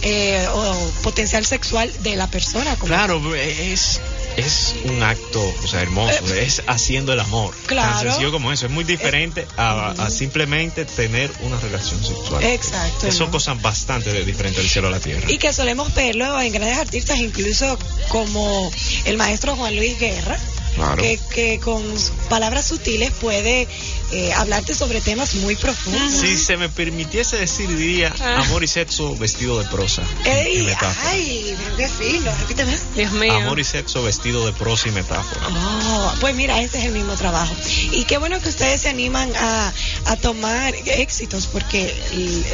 [0.06, 2.76] eh, o potencial sexual de la persona.
[2.76, 4.02] como- Claro, es,
[4.38, 7.56] es un acto, o sea, hermoso, es haciendo el amor.
[7.56, 7.94] Eh, Claro.
[8.00, 8.66] Tan sencillo como eso.
[8.68, 12.44] Es muy diferente a, a simplemente tener una relación sexual.
[12.44, 13.32] Exacto, Son ¿no?
[13.32, 15.32] cosas bastante de- diferentes del cielo a la tierra.
[15.32, 18.70] Y que solemos verlo en grandes artistas, incluso como
[19.06, 20.38] el maestro Juan Luis Guerra,
[20.76, 21.02] Claro.
[21.02, 21.84] que, que con
[22.30, 23.68] palabras sutiles puede
[24.12, 26.12] eh, hablarte sobre temas muy profundos.
[26.12, 28.42] Si se me permitiese decir, diría Ah.
[28.42, 30.02] amor y sexo vestido de prosa.
[30.26, 31.10] Ey, Y metáfora.
[31.10, 32.78] ay, qué fino, repíteme.
[32.96, 33.34] Dios mío.
[33.36, 35.42] Amor y sexo vestido de prosa y metáfora.
[35.50, 37.54] Oh, pues mira, ese es el mismo trabajo.
[37.92, 39.74] Y qué bueno que ustedes se animan a,
[40.06, 41.94] a tomar éxitos, porque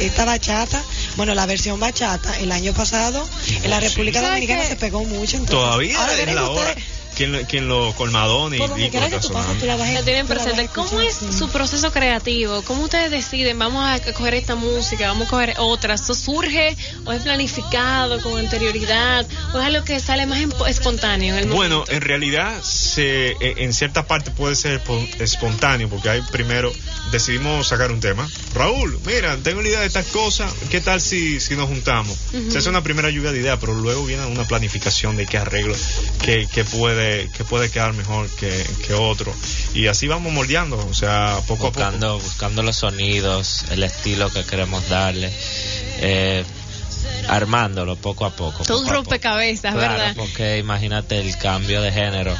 [0.00, 0.82] esta bachata,
[1.16, 3.26] bueno, la versión bachata, el año pasado,
[3.62, 5.36] en la República ¿Sabes Dominicana se pegó mucho.
[5.36, 6.74] Entonces, Todavía ahora es vienen la ustedes- hora.
[6.74, 9.60] ¿Quién, lo- quién lo colmadón y Por Dico quiera que está tú pases, sonando?
[9.60, 10.68] tú la vas a- tienen presente.
[10.74, 12.62] ¿Cómo es su proceso creativo?
[12.62, 13.58] ¿Cómo ustedes deciden?
[13.58, 15.94] Vamos a coger esta música, vamos a coger otra.
[15.94, 19.26] ¿Eso surge o es planificado con anterioridad?
[19.54, 21.92] ¿O es algo que sale más empo- espontáneo en el Bueno, momento?
[21.92, 26.72] en realidad se, eh, en cierta parte puede ser pon- espontáneo porque hay primero
[27.12, 28.28] decidimos sacar un tema.
[28.54, 32.16] Raúl, mira, tengo la idea de estas cosas, ¿qué tal si, si nos juntamos?
[32.50, 35.74] Se hace una primera lluvia de ideas, pero luego viene una planificación de qué arreglo,
[36.22, 39.32] qué, qué puede, qué puede quedar mejor que, que otro.
[39.74, 44.44] Y así vamos moldeando, o sea, poco a buscando, buscando los sonidos, el estilo que
[44.44, 45.32] queremos darle,
[45.98, 46.44] eh,
[47.28, 48.64] armándolo poco a poco.
[48.64, 50.14] Todo un poco rompecabezas, Claro, ¿verdad?
[50.16, 52.34] porque imagínate el cambio de género.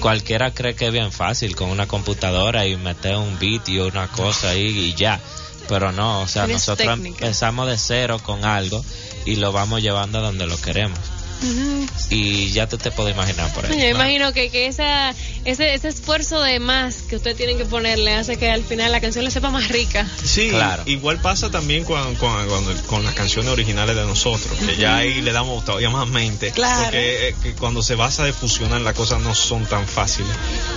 [0.00, 4.08] Cualquiera cree que es bien fácil con una computadora y meter un beat y una
[4.08, 5.18] cosa ahí y ya.
[5.68, 7.24] Pero no, o sea, nosotros técnica.
[7.24, 8.84] empezamos de cero con algo
[9.24, 10.98] y lo vamos llevando a donde lo queremos.
[12.10, 13.78] Y ya tú te puedes imaginar por ahí.
[13.80, 15.10] Yo imagino que, que esa,
[15.44, 19.00] ese, ese esfuerzo de más que ustedes tienen que ponerle hace que al final la
[19.00, 20.06] canción le sepa más rica.
[20.24, 20.82] Sí, Claro.
[20.86, 25.20] igual pasa también con, con, con- con las canciones originales de nosotros, que ya ahí
[25.20, 26.50] le damos todavía más mente.
[26.52, 26.84] Claro.
[26.84, 30.30] Porque eh, que cuando se basa de fusionar las cosas no son tan fáciles.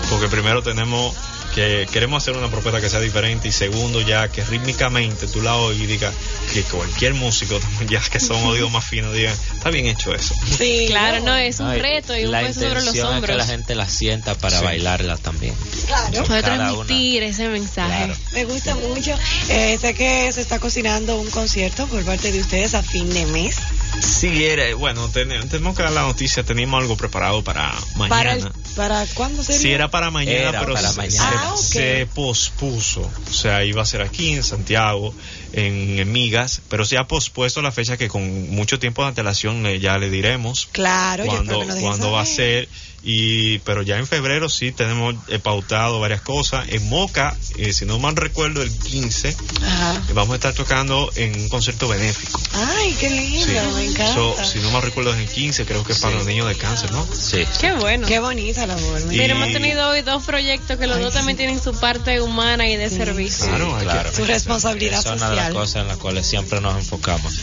[0.09, 1.15] Porque primero tenemos
[1.53, 5.55] que queremos hacer una propuesta que sea diferente y segundo ya que rítmicamente tú la
[5.55, 6.13] oigas y digas
[6.53, 10.33] que cualquier músico también ya que son oídos más finos digan, está bien hecho eso.
[10.57, 13.31] Sí, Claro, no, es un reto y un la peso sobre los intención es hombros.
[13.31, 14.65] que la gente la sienta para Sí.
[14.65, 15.55] bailarla también.
[15.87, 16.23] Claro.
[16.25, 18.05] Puede cada transmitir ese mensaje.
[18.05, 18.15] Claro.
[18.33, 19.15] Me gusta mucho.
[19.49, 23.25] Eh, sé que se está cocinando un concierto por parte de ustedes a fin de
[23.27, 23.55] mes.
[24.01, 28.09] Sí, era, bueno, ten- tenemos que dar la noticia, teníamos algo preparado para mañana.
[28.09, 29.61] ¿Para, el- ¿Para cuándo sería?
[29.61, 31.29] Sí, era para mañana, Era pero para se, mañana.
[31.57, 33.01] Se- Ah, se pospuso.
[33.01, 35.13] O sea, iba a ser aquí en Santiago,
[35.53, 39.65] en, en Migas, pero se ha pospuesto la fecha que con mucho tiempo de antelación
[39.65, 42.67] eh, ya le diremos Claro, cuándo, cuándo va a ser.
[43.01, 46.67] Y, pero ya en febrero sí tenemos eh, pautado varias cosas.
[46.69, 49.35] En Moca, eh, si no mal recuerdo, el 15,
[49.65, 49.95] Ajá.
[50.09, 52.39] eh, vamos a estar tocando en un concierto benéfico.
[52.53, 53.73] Ay, qué lindo, Sí.
[53.75, 54.13] me encanta.
[54.13, 56.17] So, si no mal recuerdo, es el 15, creo que es para Sí.
[56.17, 57.07] los niños de cáncer, ¿no?
[57.13, 57.45] Sí.
[57.61, 58.05] Qué bueno.
[58.07, 59.05] Qué bonita la voz.
[59.05, 61.43] me Y- hemos tenido hoy dos proyectos que los Ay, dos también sí.
[61.45, 63.45] tienen su parte humana y de servicio.
[63.47, 64.11] Claro, claro.
[64.13, 65.61] Su responsabilidad Esa es una de las social.
[65.61, 67.33] cosas en las cuales siempre nos enfocamos,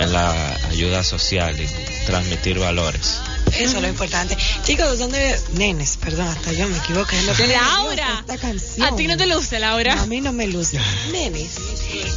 [0.00, 1.66] en la ayuda social y
[2.06, 3.20] transmitir valores.
[3.52, 4.36] Eso es lo importante.
[4.64, 5.40] Chicos, ¿dónde?
[5.52, 7.20] Nenes, perdón, hasta yo me equivoqué.
[7.22, 8.86] Lo que Laura, esta canción.
[8.86, 10.00] a ti no te luce, Laura.
[10.00, 10.78] A mí no me luce.
[11.12, 11.52] Nenes,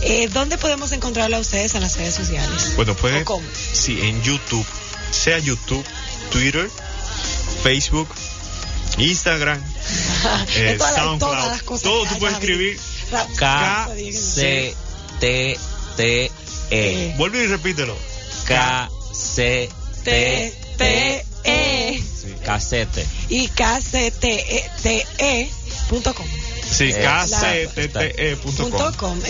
[0.01, 2.73] eh, ¿dónde podemos encontrarla a ustedes en las redes sociales?
[2.75, 3.47] Bueno, puede, ¿O cómo?
[3.73, 4.65] sí, en YouTube,
[5.11, 5.85] sea YouTube,
[6.31, 6.69] Twitter,
[7.63, 8.09] Facebook,
[8.97, 9.61] Instagram,
[10.55, 12.79] eh, todas las- SoundCloud, todas las cosas todo tú puedes escribir.
[13.37, 13.89] K.
[14.11, 14.75] C
[15.19, 15.57] T
[15.97, 16.31] T
[16.71, 17.97] E Vuelve y repítelo.
[18.45, 19.69] K C
[20.03, 22.01] T T T E
[22.43, 23.05] Casete.
[23.29, 23.87] y kcte.com.
[24.81, 25.23] Sí, Exacto.
[25.23, 25.49] kctte.com.
[25.89, 26.25] Punto com,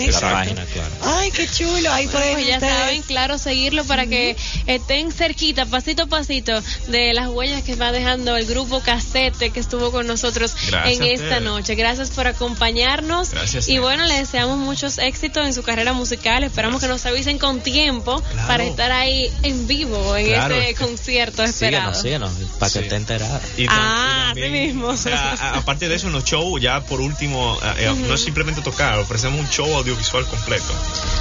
[0.06, 0.36] exacto.
[0.36, 0.90] página, claro.
[1.02, 1.92] Ay, qué chulo.
[1.92, 4.36] Ahí pueden Pues ya ustedes- saben, claro, seguirlo para que
[4.66, 9.60] estén cerquita, pasito a pasito, de las huellas que va dejando el grupo Casete que
[9.60, 11.74] estuvo con nosotros Gracias en esta noche.
[11.74, 13.30] Gracias por acompañarnos.
[13.30, 16.44] Gracias, y bueno, les deseamos muchos éxitos en su carrera musical.
[16.44, 18.46] Esperamos que nos avisen con tiempo Claro.
[18.48, 20.54] para estar ahí en vivo en Claro.
[20.56, 21.94] ese concierto esperado.
[21.94, 22.84] Síguenos, síguenos, para que Sí.
[22.84, 23.40] esté enterada.
[23.56, 24.88] Y Ah, y así mismo.
[24.88, 28.14] O sea, a- aparte de eso, en los shows, ya por último, eh, eh, no
[28.14, 30.72] es simplemente tocar, ofrecemos un show audiovisual completo.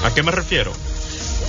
[0.04, 0.74] ¿A qué me refiero?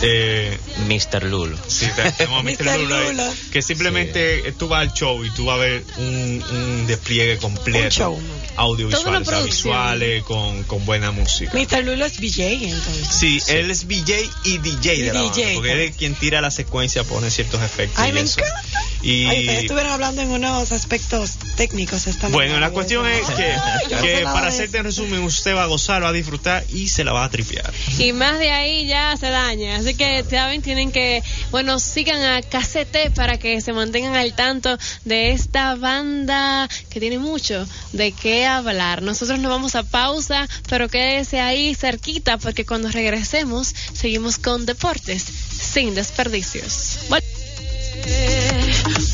[0.03, 0.57] Eh,
[0.89, 1.25] Mr.
[1.25, 1.59] Lulo.
[1.67, 2.65] Sí, te- tenemos a Mr.
[2.65, 2.79] Mr.
[2.81, 3.33] Lula, ahí, Lula.
[3.53, 7.37] que simplemente eh, tú vas al show y tú vas a ver un, un despliegue
[7.37, 8.23] completo Un show.
[8.57, 11.53] Audiovisual, o sea, visuales con, con buena música.
[11.53, 11.85] Mr.
[11.85, 13.09] Lulo es VJ, entonces.
[13.11, 14.13] Sí, él es VJ
[14.45, 17.63] y DJ Y de la banda, porque él es quien tira la secuencia, pone ciertos
[17.63, 18.41] efectos Ay, y me eso.
[18.41, 18.63] encanta.
[19.03, 23.27] Y Ay, ustedes estuvieron hablando en unos aspectos técnicos esta bueno, la de cuestión es
[23.31, 26.65] que, Ay, no para de hacerte en resumen, usted va a gozar, va a disfrutar
[26.73, 27.73] y se la va a tripear.
[27.99, 29.77] Y más de ahí ya se daña.
[29.77, 34.77] Así que, saben, tienen que, bueno, sigan a Casete para que se mantengan al tanto
[35.05, 39.03] de esta banda que tiene mucho de qué hablar.
[39.03, 45.23] Nosotros nos vamos a pausa, pero quédese ahí cerquita porque cuando regresemos seguimos con deportes
[45.23, 46.99] sin desperdicios.
[47.09, 47.23] Vol-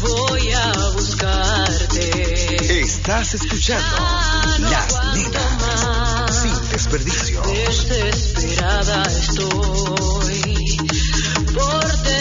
[0.09, 2.81] Voy a buscarte.
[2.81, 3.97] Estás escuchando
[4.71, 7.43] Las Nenas sin desperdicio.
[7.43, 10.77] Desesperada estoy
[11.55, 12.16] por tenerte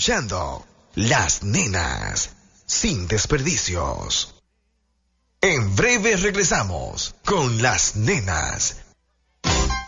[0.00, 2.30] escuchando Las Nenas
[2.64, 4.34] sin desperdicios.
[5.42, 8.76] En breve regresamos con Las Nenas.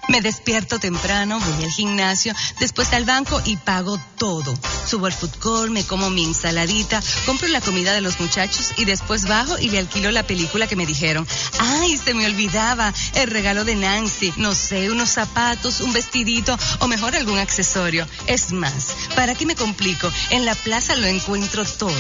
[0.09, 4.53] Me despierto temprano, voy al gimnasio, después al banco y pago todo.
[4.87, 9.27] Subo al court, me como mi ensaladita, compro la comida de los muchachos y después
[9.27, 11.27] bajo y le alquilo la película que me dijeron.
[11.59, 16.89] Ay, se me olvidaba, el regalo de Nancy, no sé, unos zapatos, un vestidito o
[16.89, 18.07] mejor algún accesorio.
[18.27, 20.11] Es más, ¿para qué me complico?
[20.31, 21.93] En la plaza lo encuentro todo.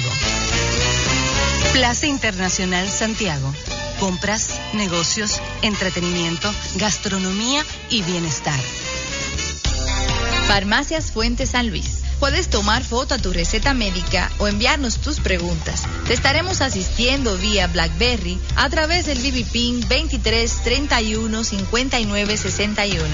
[1.72, 3.52] Plaza Internacional Santiago.
[4.02, 8.58] Compras, negocios, entretenimiento, gastronomía y bienestar.
[10.48, 12.01] Farmacias Fuentes San Luis.
[12.22, 15.82] Puedes tomar foto a tu receta médica o enviarnos tus preguntas.
[16.06, 23.04] Te estaremos asistiendo vía BlackBerry a través del BBPIN 23 31 59 61.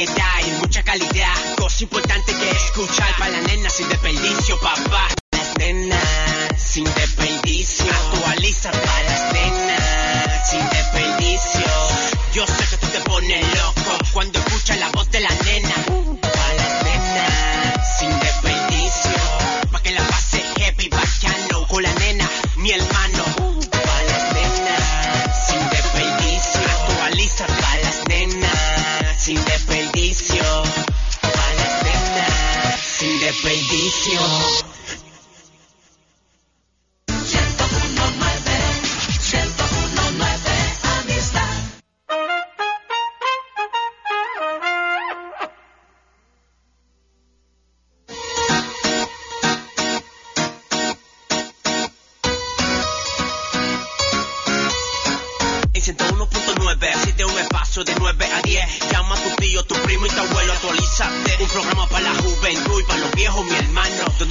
[0.04, 1.56] Y mucha calidad.
[1.58, 4.91] Cosa importante que escuchar para las nenas sin desperdicio, papá.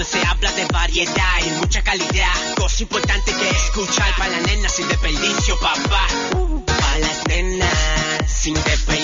[0.01, 2.55] Donde se habla de variedad y mucha calidad.
[2.57, 6.07] Cosa importante que escuchar para las nenas sin desperdicio, papá.
[6.65, 7.69] Para las nenas
[8.27, 9.00] sin desperdicio.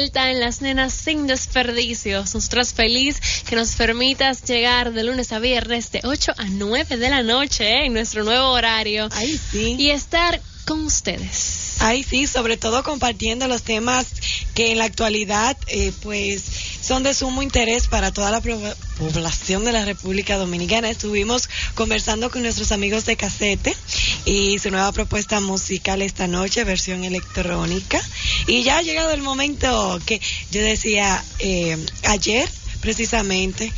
[0.00, 2.34] Vuelta en las nenas sin desperdicios.
[2.34, 7.10] Nosotros feliz que nos permitas llegar de lunes a viernes de 8 a 9 de
[7.10, 7.84] la noche ¿eh?
[7.84, 9.10] en nuestro nuevo horario.
[9.12, 9.76] Ahí sí.
[9.78, 11.74] Y estar con ustedes.
[11.80, 14.06] Ay, sí, sobre todo compartiendo los temas
[14.54, 16.44] que en la actualidad, eh, pues,
[16.90, 20.90] son de sumo interés para toda la población de la República Dominicana.
[20.90, 23.76] Estuvimos conversando con nuestros amigos de Casete
[24.24, 28.02] y su nueva propuesta musical esta noche, versión electrónica.
[28.48, 30.20] Y ya ha llegado el momento que
[30.50, 31.78] yo decía eh,
[32.08, 33.72] ayer, precisamente,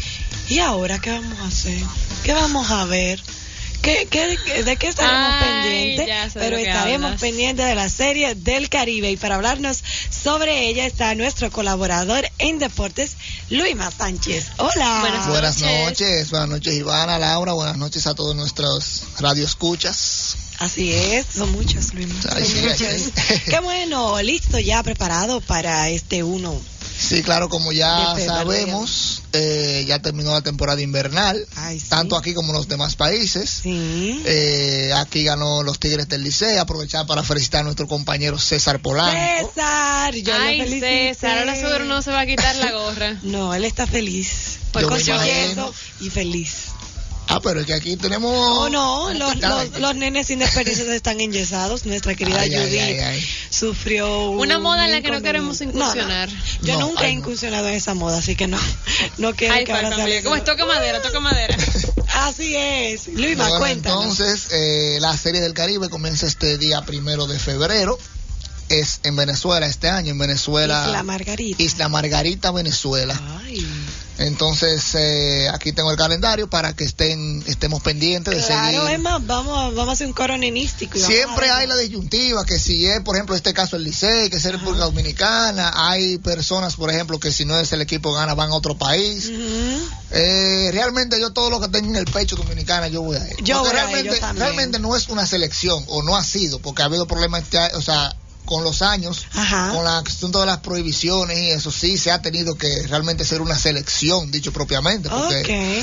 [0.48, 1.82] ¿y ahora qué vamos a hacer?
[2.24, 3.20] ¿Qué vamos a ver?
[3.82, 6.32] ¿Qué, qué- de qué estaremos Ay, pendientes?
[6.34, 7.20] Pero estaremos hablas.
[7.20, 12.58] pendientes de la serie del Caribe y para hablarnos sobre ella está nuestro colaborador en
[12.60, 13.16] deportes,
[13.50, 14.46] Luima Sánchez.
[14.58, 14.98] Hola.
[15.28, 20.36] Buenas noches, buenas noches Ivana, Laura, buenas noches a todos nuestros radioescuchas.
[20.58, 22.14] Así es, son muchos, Luima.
[22.36, 22.82] Ay, Son sí, muchos.
[23.30, 26.54] ay, Qué bueno, listo ya preparado para este uno.
[26.96, 31.46] Sí, claro, como ya sabemos, eh, ya terminó la temporada invernal,
[31.88, 33.62] tanto aquí como en los demás países.
[33.64, 39.50] Eh, aquí ganó los Tigres del Liceo, aprovechar para felicitar a nuestro compañero César Polanco.
[39.54, 40.66] César, yo Ay, lo.
[40.66, 43.18] César, ahora seguro no se va a quitar la gorra.
[43.22, 44.58] No, él está feliz.
[44.72, 45.72] Fue consciente imagino.
[46.00, 46.66] y feliz.
[47.34, 48.30] Ah, pero es que aquí tenemos...
[48.34, 51.86] Oh, no, los, los, los nenes sin desperdicios están enyesados.
[51.86, 53.26] Nuestra querida Ay, ay, Judy ay, ay.
[53.50, 56.28] sufrió Una un moda en la que no queremos incursionar.
[56.30, 56.66] No, no.
[56.66, 58.58] Yo No, nunca he incursionado en esa moda, así que no,
[59.18, 60.44] no quiero que ahora salga- ¿cómo es?
[60.44, 61.56] Toca madera, toca madera.
[62.14, 63.06] Así es.
[63.12, 64.02] Bueno, cuéntanos.
[64.18, 67.98] entonces, eh, la Serie del Caribe comienza este día primero de febrero.
[68.80, 70.84] Es en Venezuela este año, en Venezuela.
[70.86, 71.62] Isla Margarita.
[71.62, 73.20] Isla Margarita, Venezuela.
[73.44, 73.66] Ay.
[74.18, 78.94] Entonces, eh, aquí tengo el calendario para que estén estemos pendientes de Claro, seguir.
[78.94, 80.96] es más, vamos, a- vamos a hacer un coro nenístico.
[80.96, 83.84] y vamos Siempre a- hay la disyuntiva, que si es, por ejemplo, este caso el
[83.84, 88.12] Licey, que es República Dominicana, hay personas, por ejemplo, que si no es el equipo
[88.12, 89.30] gana, van a otro país.
[90.10, 93.36] Eh, realmente yo todo lo que tengo en el pecho dominicana, yo voy a ir.
[93.42, 94.44] Yo voy a realmente, ello también.
[94.46, 97.82] realmente no es una selección, o no ha sido, porque ha habido problemas, a- o
[97.82, 98.14] sea,
[98.44, 99.26] con los años,
[99.72, 103.40] con la cuestión de las prohibiciones y eso sí, se ha tenido que realmente ser
[103.40, 105.08] una selección, dicho propiamente.
[105.08, 105.82] Porque,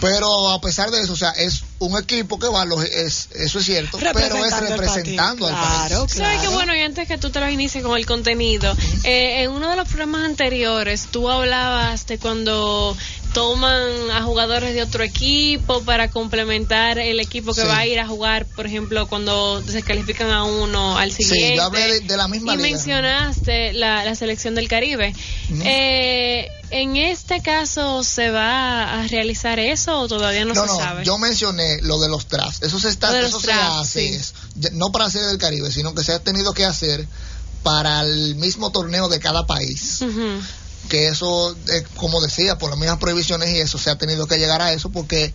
[0.00, 3.58] Pero a pesar de eso, o sea, es un equipo que va, los- es, eso
[3.60, 6.12] es cierto, pero es Representando al representando al país.
[6.18, 6.74] ¿Sabes qué bueno?
[6.76, 9.88] Y antes que tú te lo inicies con el contenido, eh, en uno de los
[9.88, 12.94] programas anteriores tú hablabas de cuando
[13.34, 17.66] toman a jugadores de otro equipo para complementar el equipo que Sí.
[17.66, 21.56] va a ir a jugar, por ejemplo, cuando descalifican a uno al Sí, siguiente.
[21.56, 22.68] yo hablé de, de la misma y liga.
[22.70, 25.12] mencionaste la, la selección del Caribe.
[25.62, 30.76] Eh, ¿En este caso se va a realizar eso o todavía no, No, se no,
[30.78, 31.04] sabe?
[31.04, 32.62] yo mencioné lo de los drafts.
[32.62, 34.14] Eso se está, eso se hace, sí.
[34.14, 34.34] es,
[34.72, 37.06] no para hacer del Caribe, sino que se ha tenido que hacer
[37.62, 40.00] para el mismo torneo de cada país.
[40.02, 40.40] Ujú.
[40.88, 44.38] Que eso, eh, como decía, por las mismas prohibiciones y eso, se ha tenido que
[44.38, 45.32] llegar a eso porque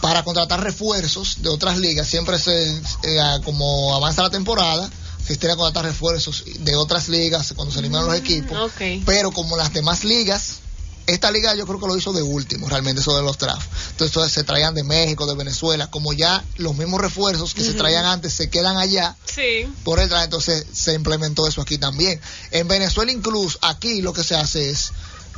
[0.00, 4.88] para contratar refuerzos de otras ligas, siempre se, eh, como avanza la temporada,
[5.26, 8.56] se tiene que contratar refuerzos de otras ligas cuando se eliminan los equipos.
[8.58, 9.04] Ok.
[9.04, 10.60] Pero como las demás ligas,
[11.10, 13.64] esta liga yo creo que lo hizo de último, realmente, eso de los drafts.
[13.90, 17.74] Entonces, entonces se traían de México, de Venezuela, como ya los mismos refuerzos que se
[17.74, 19.66] traían antes se quedan allá, Sí.
[19.84, 22.20] por el draft, entonces se implementó eso aquí también.
[22.50, 24.92] En Venezuela incluso, aquí lo que se hace es,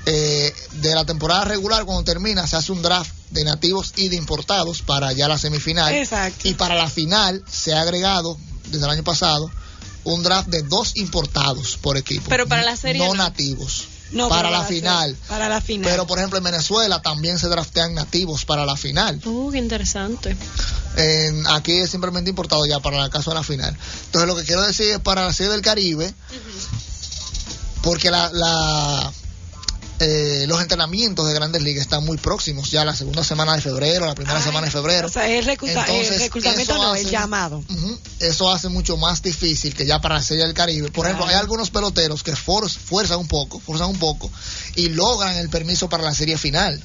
[0.07, 4.16] eh, de la temporada regular cuando termina, se hace un draft de nativos y de
[4.16, 5.95] importados para ya la semifinal.
[5.95, 6.49] Exacto.
[6.49, 9.51] Y para la final se ha agregado, desde el año pasado,
[10.05, 12.27] un draft de dos importados por equipo.
[12.29, 13.23] Pero para la serie No no.
[13.23, 13.85] nativos.
[14.13, 15.17] No, para la final.
[15.29, 15.91] Para la final.
[15.91, 19.21] Pero por ejemplo en Venezuela también se draftean nativos para la final.
[19.25, 20.37] Uh, qué interesante.
[20.97, 23.77] En- aquí es simplemente importado ya para el caso de la final.
[24.07, 26.13] Entonces lo que quiero decir es para la serie del Caribe,
[27.83, 29.13] porque la, la
[30.03, 34.05] eh, los entrenamientos de grandes ligas están muy próximos, ya la segunda semana de febrero,
[34.07, 35.07] la primera semana de febrero.
[35.07, 37.64] O sea, el, recluta- el Entonces, reclutamiento eso no, hace- el llamado.
[38.20, 40.90] Eso hace mucho más difícil que ya para la Serie del Caribe.
[40.90, 44.30] Por ejemplo, hay algunos peloteros que for- fuerzan un poco, forzan un poco
[44.76, 46.82] y logran el permiso para la serie final.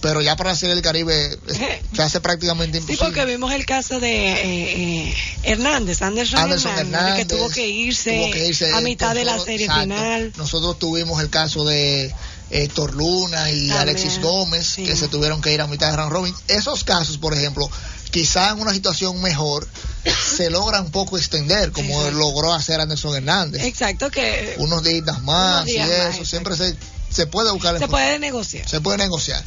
[0.00, 3.04] Pero ya para la Serie del Caribe eh, se hace prácticamente Sí, imposible.
[3.04, 8.16] porque vimos el caso de eh, eh, Hernández, Anderson, Anderson Hernández, que tuvo que irse,
[8.16, 9.82] tuvo que irse a mitad de la serie exacto.
[9.82, 10.32] final.
[10.36, 12.14] Nosotros tuvimos el caso de
[12.50, 16.12] Héctor Luna y También, Alexis Gómez, que se tuvieron que ir a mitad de round
[16.12, 16.34] robin.
[16.48, 17.70] Esos casos, por ejemplo,
[18.10, 19.68] quizá en una situación mejor
[20.36, 22.18] se logra un poco extender, como Exacto.
[22.18, 23.62] logró hacer Anderson Hernández.
[23.64, 26.74] Exacto, que Unos días más Unos días y más, eso, siempre se,
[27.10, 28.68] se puede buscar se puede negociar.
[28.68, 29.44] Se puede negociar.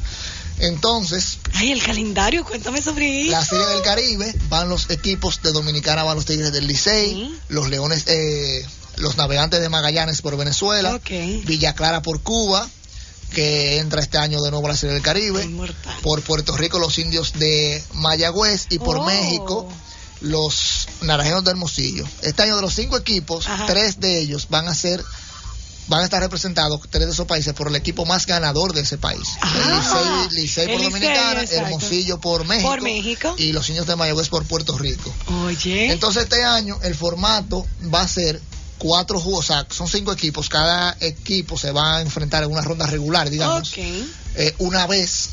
[0.68, 3.32] Entonces, Ay, el calendario, cuéntame sobre eso.
[3.32, 7.70] la Serie del Caribe van los equipos de Dominicana, van los Tigres del Licey, los
[7.70, 8.66] Leones, eh,
[8.98, 11.00] los Navegantes de Magallanes por Venezuela,
[11.46, 12.68] Villa Clara por Cuba,
[13.34, 15.50] que entra este año de nuevo a la Serie del Caribe,
[16.02, 19.04] por Puerto Rico los Indios de Mayagüez y por Oh.
[19.06, 19.68] México
[20.22, 22.06] los Naranjeros de Hermosillo.
[22.22, 25.04] Este año de los cinco equipos, tres de ellos van a ser
[25.88, 28.98] van a estar representados tres de esos países por el equipo más ganador de ese
[28.98, 29.28] país.
[30.30, 31.42] el Licey, por El Dominicana.
[31.44, 33.36] Hermosillo por México, Por México.
[33.38, 35.14] y los Indios de Mayagüez por Puerto Rico.
[35.46, 35.92] Oye.
[35.92, 38.42] Entonces este año el formato va a ser
[38.78, 42.62] cuatro juegos, o sea, son cinco equipos, cada equipo se va a enfrentar en una
[42.62, 43.78] ronda regular, digamos, Ok.
[44.36, 45.30] eh, una vez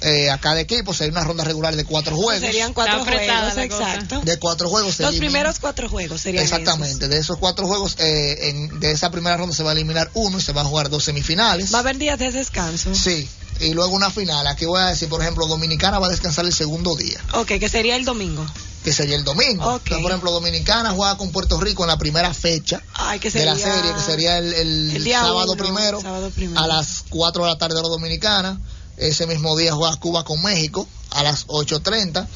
[0.00, 2.40] eh, a cada equipo, sería una ronda regular de cuatro juegos.
[2.40, 4.20] Serían cuatro juegos, exacto.
[4.22, 4.94] De cuatro juegos.
[4.94, 8.92] se Los elimina- primeros cuatro juegos serían Exactamente, de esos cuatro juegos, eh, en- de
[8.92, 11.72] esa primera ronda se va a eliminar uno y se van a jugar dos semifinales.
[11.72, 12.94] Va a haber días de descanso.
[12.94, 13.28] Sí,
[13.60, 14.46] y luego una final.
[14.46, 17.68] Aquí voy a decir, por ejemplo, Dominicana va a descansar el segundo día, Ok, que
[17.68, 18.46] sería el domingo.
[18.84, 19.64] que sería el domingo.
[19.76, 23.44] Entonces, por ejemplo, Dominicana juega con Puerto Rico en la primera fecha Ay, que de
[23.44, 26.58] la serie, que sería el, el sábado, uno, primero, sábado primero.
[26.60, 28.60] a las 4 de la tarde de la Dominicana.
[28.98, 32.26] Ese mismo día juega Cuba con México a las 8.30.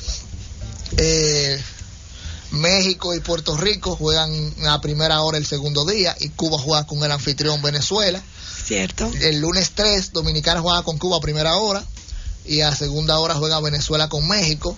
[0.96, 1.62] Eh,
[2.52, 4.32] México y Puerto Rico juegan
[4.66, 8.22] a primera hora el segundo día y Cuba juega con el anfitrión Venezuela.
[8.64, 9.10] Cierto.
[9.20, 11.82] El lunes 3, Dominicana juega con Cuba a primera hora
[12.44, 14.76] y a segunda hora juega Venezuela con México.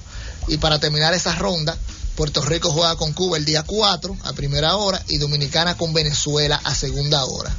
[0.49, 1.77] Y para terminar esa ronda,
[2.15, 6.61] Puerto Rico juega con Cuba el día 4 a primera hora y Dominicana con Venezuela
[6.63, 7.55] a segunda hora.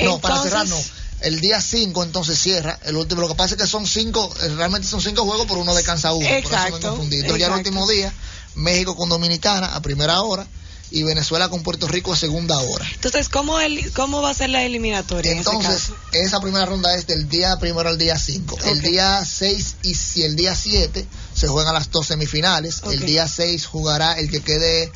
[0.00, 0.76] No, para cerrar no.
[1.22, 2.78] El día 5 entonces cierra.
[2.84, 5.60] El último, lo que pasa es que son cinco, eh, realmente son cinco juegos, pero
[5.60, 6.26] uno descansa uno.
[6.26, 6.98] por eso me Exacto.
[7.02, 8.12] Entonces ya el último día,
[8.54, 10.46] México con Dominicana a primera hora
[10.92, 12.86] y Venezuela con Puerto Rico a segunda hora.
[12.94, 16.94] Entonces, ¿cómo, el, ¿cómo va a ser la eliminatoria en ese Entonces, esa primera ronda
[16.94, 18.58] es del día primero al día 5.
[18.66, 22.82] El día 6 y si el día 7 se juegan las dos semifinales.
[22.90, 24.92] El día 6 jugará el que quede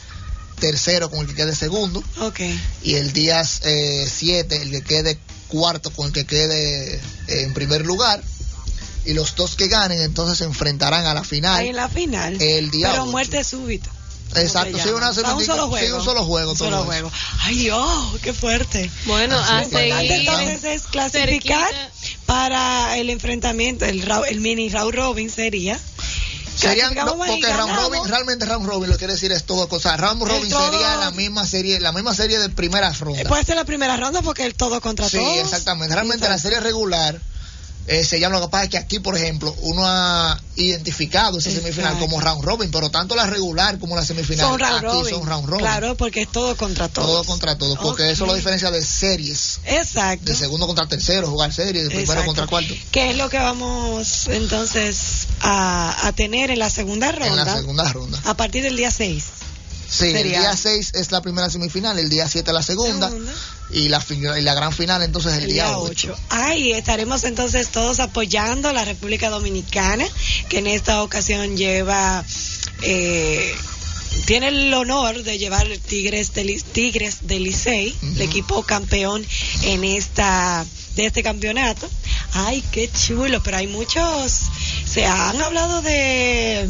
[0.61, 2.03] tercero con el que quede segundo.
[2.21, 2.41] Ok.
[2.83, 5.19] Y el día 7 el que quede
[5.49, 8.23] cuarto con el que quede eh, en primer lugar.
[9.05, 11.57] Y los dos que ganen entonces se enfrentarán a la final.
[11.61, 12.41] Ahí en la final.
[12.43, 13.91] El día Pero muerte súbita.
[14.35, 15.99] Exacto, sí, una O sea, un solo sí, juego.
[15.99, 17.13] un solo juego, Un solo juego.
[17.43, 18.91] Ay, Dios, qué fuerte.
[19.05, 21.71] Bueno, a Lo importante seguir entonces es clasificar
[22.27, 25.79] para el enfrentamiento, el, ra- el mini round robin sería.
[26.57, 29.97] Serían, no, porque round robin, realmente round robin lo quiere decir es todo cosa.
[29.97, 33.25] Round El robin todo- sería la misma serie, la misma serie de primeras rondas.
[33.27, 35.39] Puede ser la primera ronda porque el todo contra Sí, todos.
[35.39, 35.95] exactamente.
[35.95, 37.21] Realmente la serie regular
[37.89, 41.51] eh, se llama, lo que pasa es que aquí, por ejemplo, uno ha identificado esa
[41.51, 45.15] semifinal como round robin, pero tanto la regular como la semifinal Son round aquí robin.
[45.15, 45.61] son round robin.
[45.61, 47.07] Claro, porque es todo contra todos.
[47.09, 49.61] Todo contra todo, porque eso es la diferencia de series.
[49.65, 50.25] Exacto.
[50.25, 52.27] De segundo contra tercero, jugar series, de primero Exacto.
[52.27, 52.75] contra cuarto.
[52.91, 57.29] ¿Qué es lo que vamos entonces a, a tener en la segunda ronda?
[57.29, 58.21] En la segunda ronda.
[58.25, 59.25] A partir del día 6.
[59.89, 63.11] Sí, el día 6 es la primera semifinal, el día 7 la segunda,
[63.71, 66.17] y la, y la gran final entonces el, El día día 8.
[66.31, 70.05] Ay, estaremos entonces todos apoyando a la República Dominicana,
[70.49, 72.25] que en esta ocasión lleva,
[72.83, 73.55] eh,
[74.25, 79.25] tiene el honor de llevar Tigres de, Tigres de Licey, el equipo campeón
[79.63, 80.65] en esta
[80.97, 81.89] de este campeonato.
[82.33, 84.33] Ay, qué chulo, pero hay muchos,
[84.87, 86.69] se han hablado de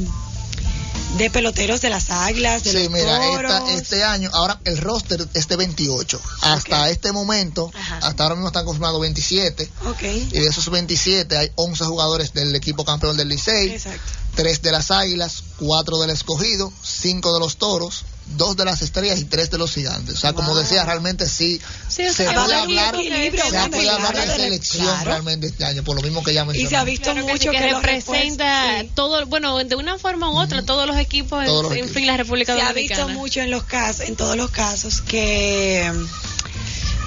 [1.18, 5.26] de peloteros de las águilas, de Sí, los mira, esta- este año, ahora el roster
[5.32, 6.20] es de 28.
[6.42, 7.70] Hasta este momento,
[8.02, 9.70] hasta ahora mismo están confirmados 27.
[9.86, 10.02] Ok.
[10.02, 14.00] Y de esos 27 hay 11 jugadores del equipo campeón del Licey, Exacto.
[14.34, 18.04] 3 de las Águilas, 4 del Escogido, 5 de los Toros,
[18.36, 20.14] 2 de las Estrellas y 3 de los Gigantes.
[20.16, 23.68] O sea, como decía, realmente sí, Sí, o se sea, va a puede hablar, se
[23.70, 25.04] puede hablar de selección claro.
[25.04, 26.66] realmente este año, por lo mismo que ya mencioné.
[26.66, 28.90] Y se ha visto Claro que mucho sí, que, que representa sí.
[28.94, 31.94] todo, bueno, de una forma u otra, todos los equipos, en- Todos los en, equipos.
[31.94, 33.04] fin, la República se ha Dominicana.
[33.06, 35.90] visto mucho en los casos, en todos los casos, que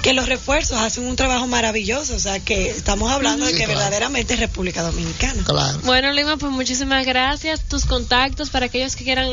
[0.02, 3.74] que los refuerzos hacen un trabajo maravilloso, o sea que estamos hablando de que claro.
[3.74, 5.44] verdaderamente es República Dominicana.
[5.44, 5.80] Claro.
[5.84, 7.62] Bueno, Lima, pues muchísimas gracias.
[7.68, 9.30] Tus contactos para aquellos que quieran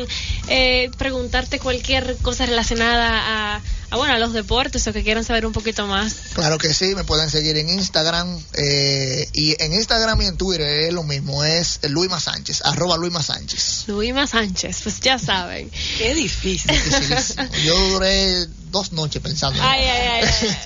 [0.48, 5.46] eh, preguntarte cualquier cosa relacionada a, a, bueno, a los deportes o que quieran saber
[5.46, 6.14] un poquito más.
[6.34, 10.66] Claro que sí, me pueden seguir en Instagram eh, y en Instagram y en Twitter
[10.86, 13.84] es lo mismo, es Luima Sánchez, arroba Luima Sánchez.
[13.86, 15.70] Luima Sánchez, pues ya saben.
[15.98, 16.72] Qué difícil.
[17.64, 19.58] Yo duré dos noches pensando.
[19.58, 20.56] en Ay, ay, ay, ay.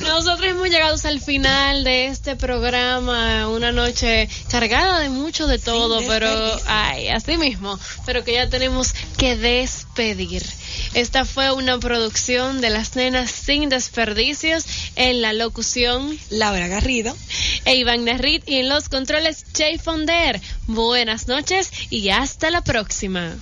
[0.00, 6.00] Nosotros hemos llegado al final de este programa, una noche cargada de mucho de todo,
[6.06, 6.28] pero
[6.66, 10.44] ay, así mismo, pero que ya tenemos que despedir.
[10.94, 14.64] Esta fue una producción de las nenas sin desperdicios
[14.96, 17.16] en la locución Laura Garrido
[17.64, 20.40] e Iván Narrit y en los controles Jay Fonder.
[20.66, 23.36] Buenas noches y hasta la próxima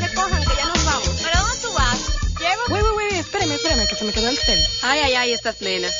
[0.00, 1.08] recojan que ya nos vamos.
[1.22, 1.98] ¿Pero dónde tú vas?
[2.38, 2.62] Llego.
[2.70, 4.64] Uy, uy, uy, espérame, espérame, que se me quedó el cel.
[4.82, 5.94] Ay, ay, ay, estas nenas.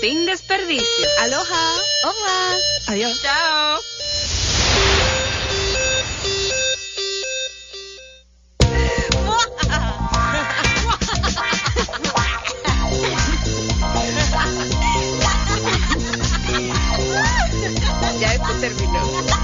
[0.00, 1.06] Sin desperdicio.
[1.20, 1.74] Aloha.
[2.04, 2.56] Hola.
[2.88, 3.20] Adiós.
[3.22, 3.80] Chao.
[18.20, 19.35] ya esto terminó.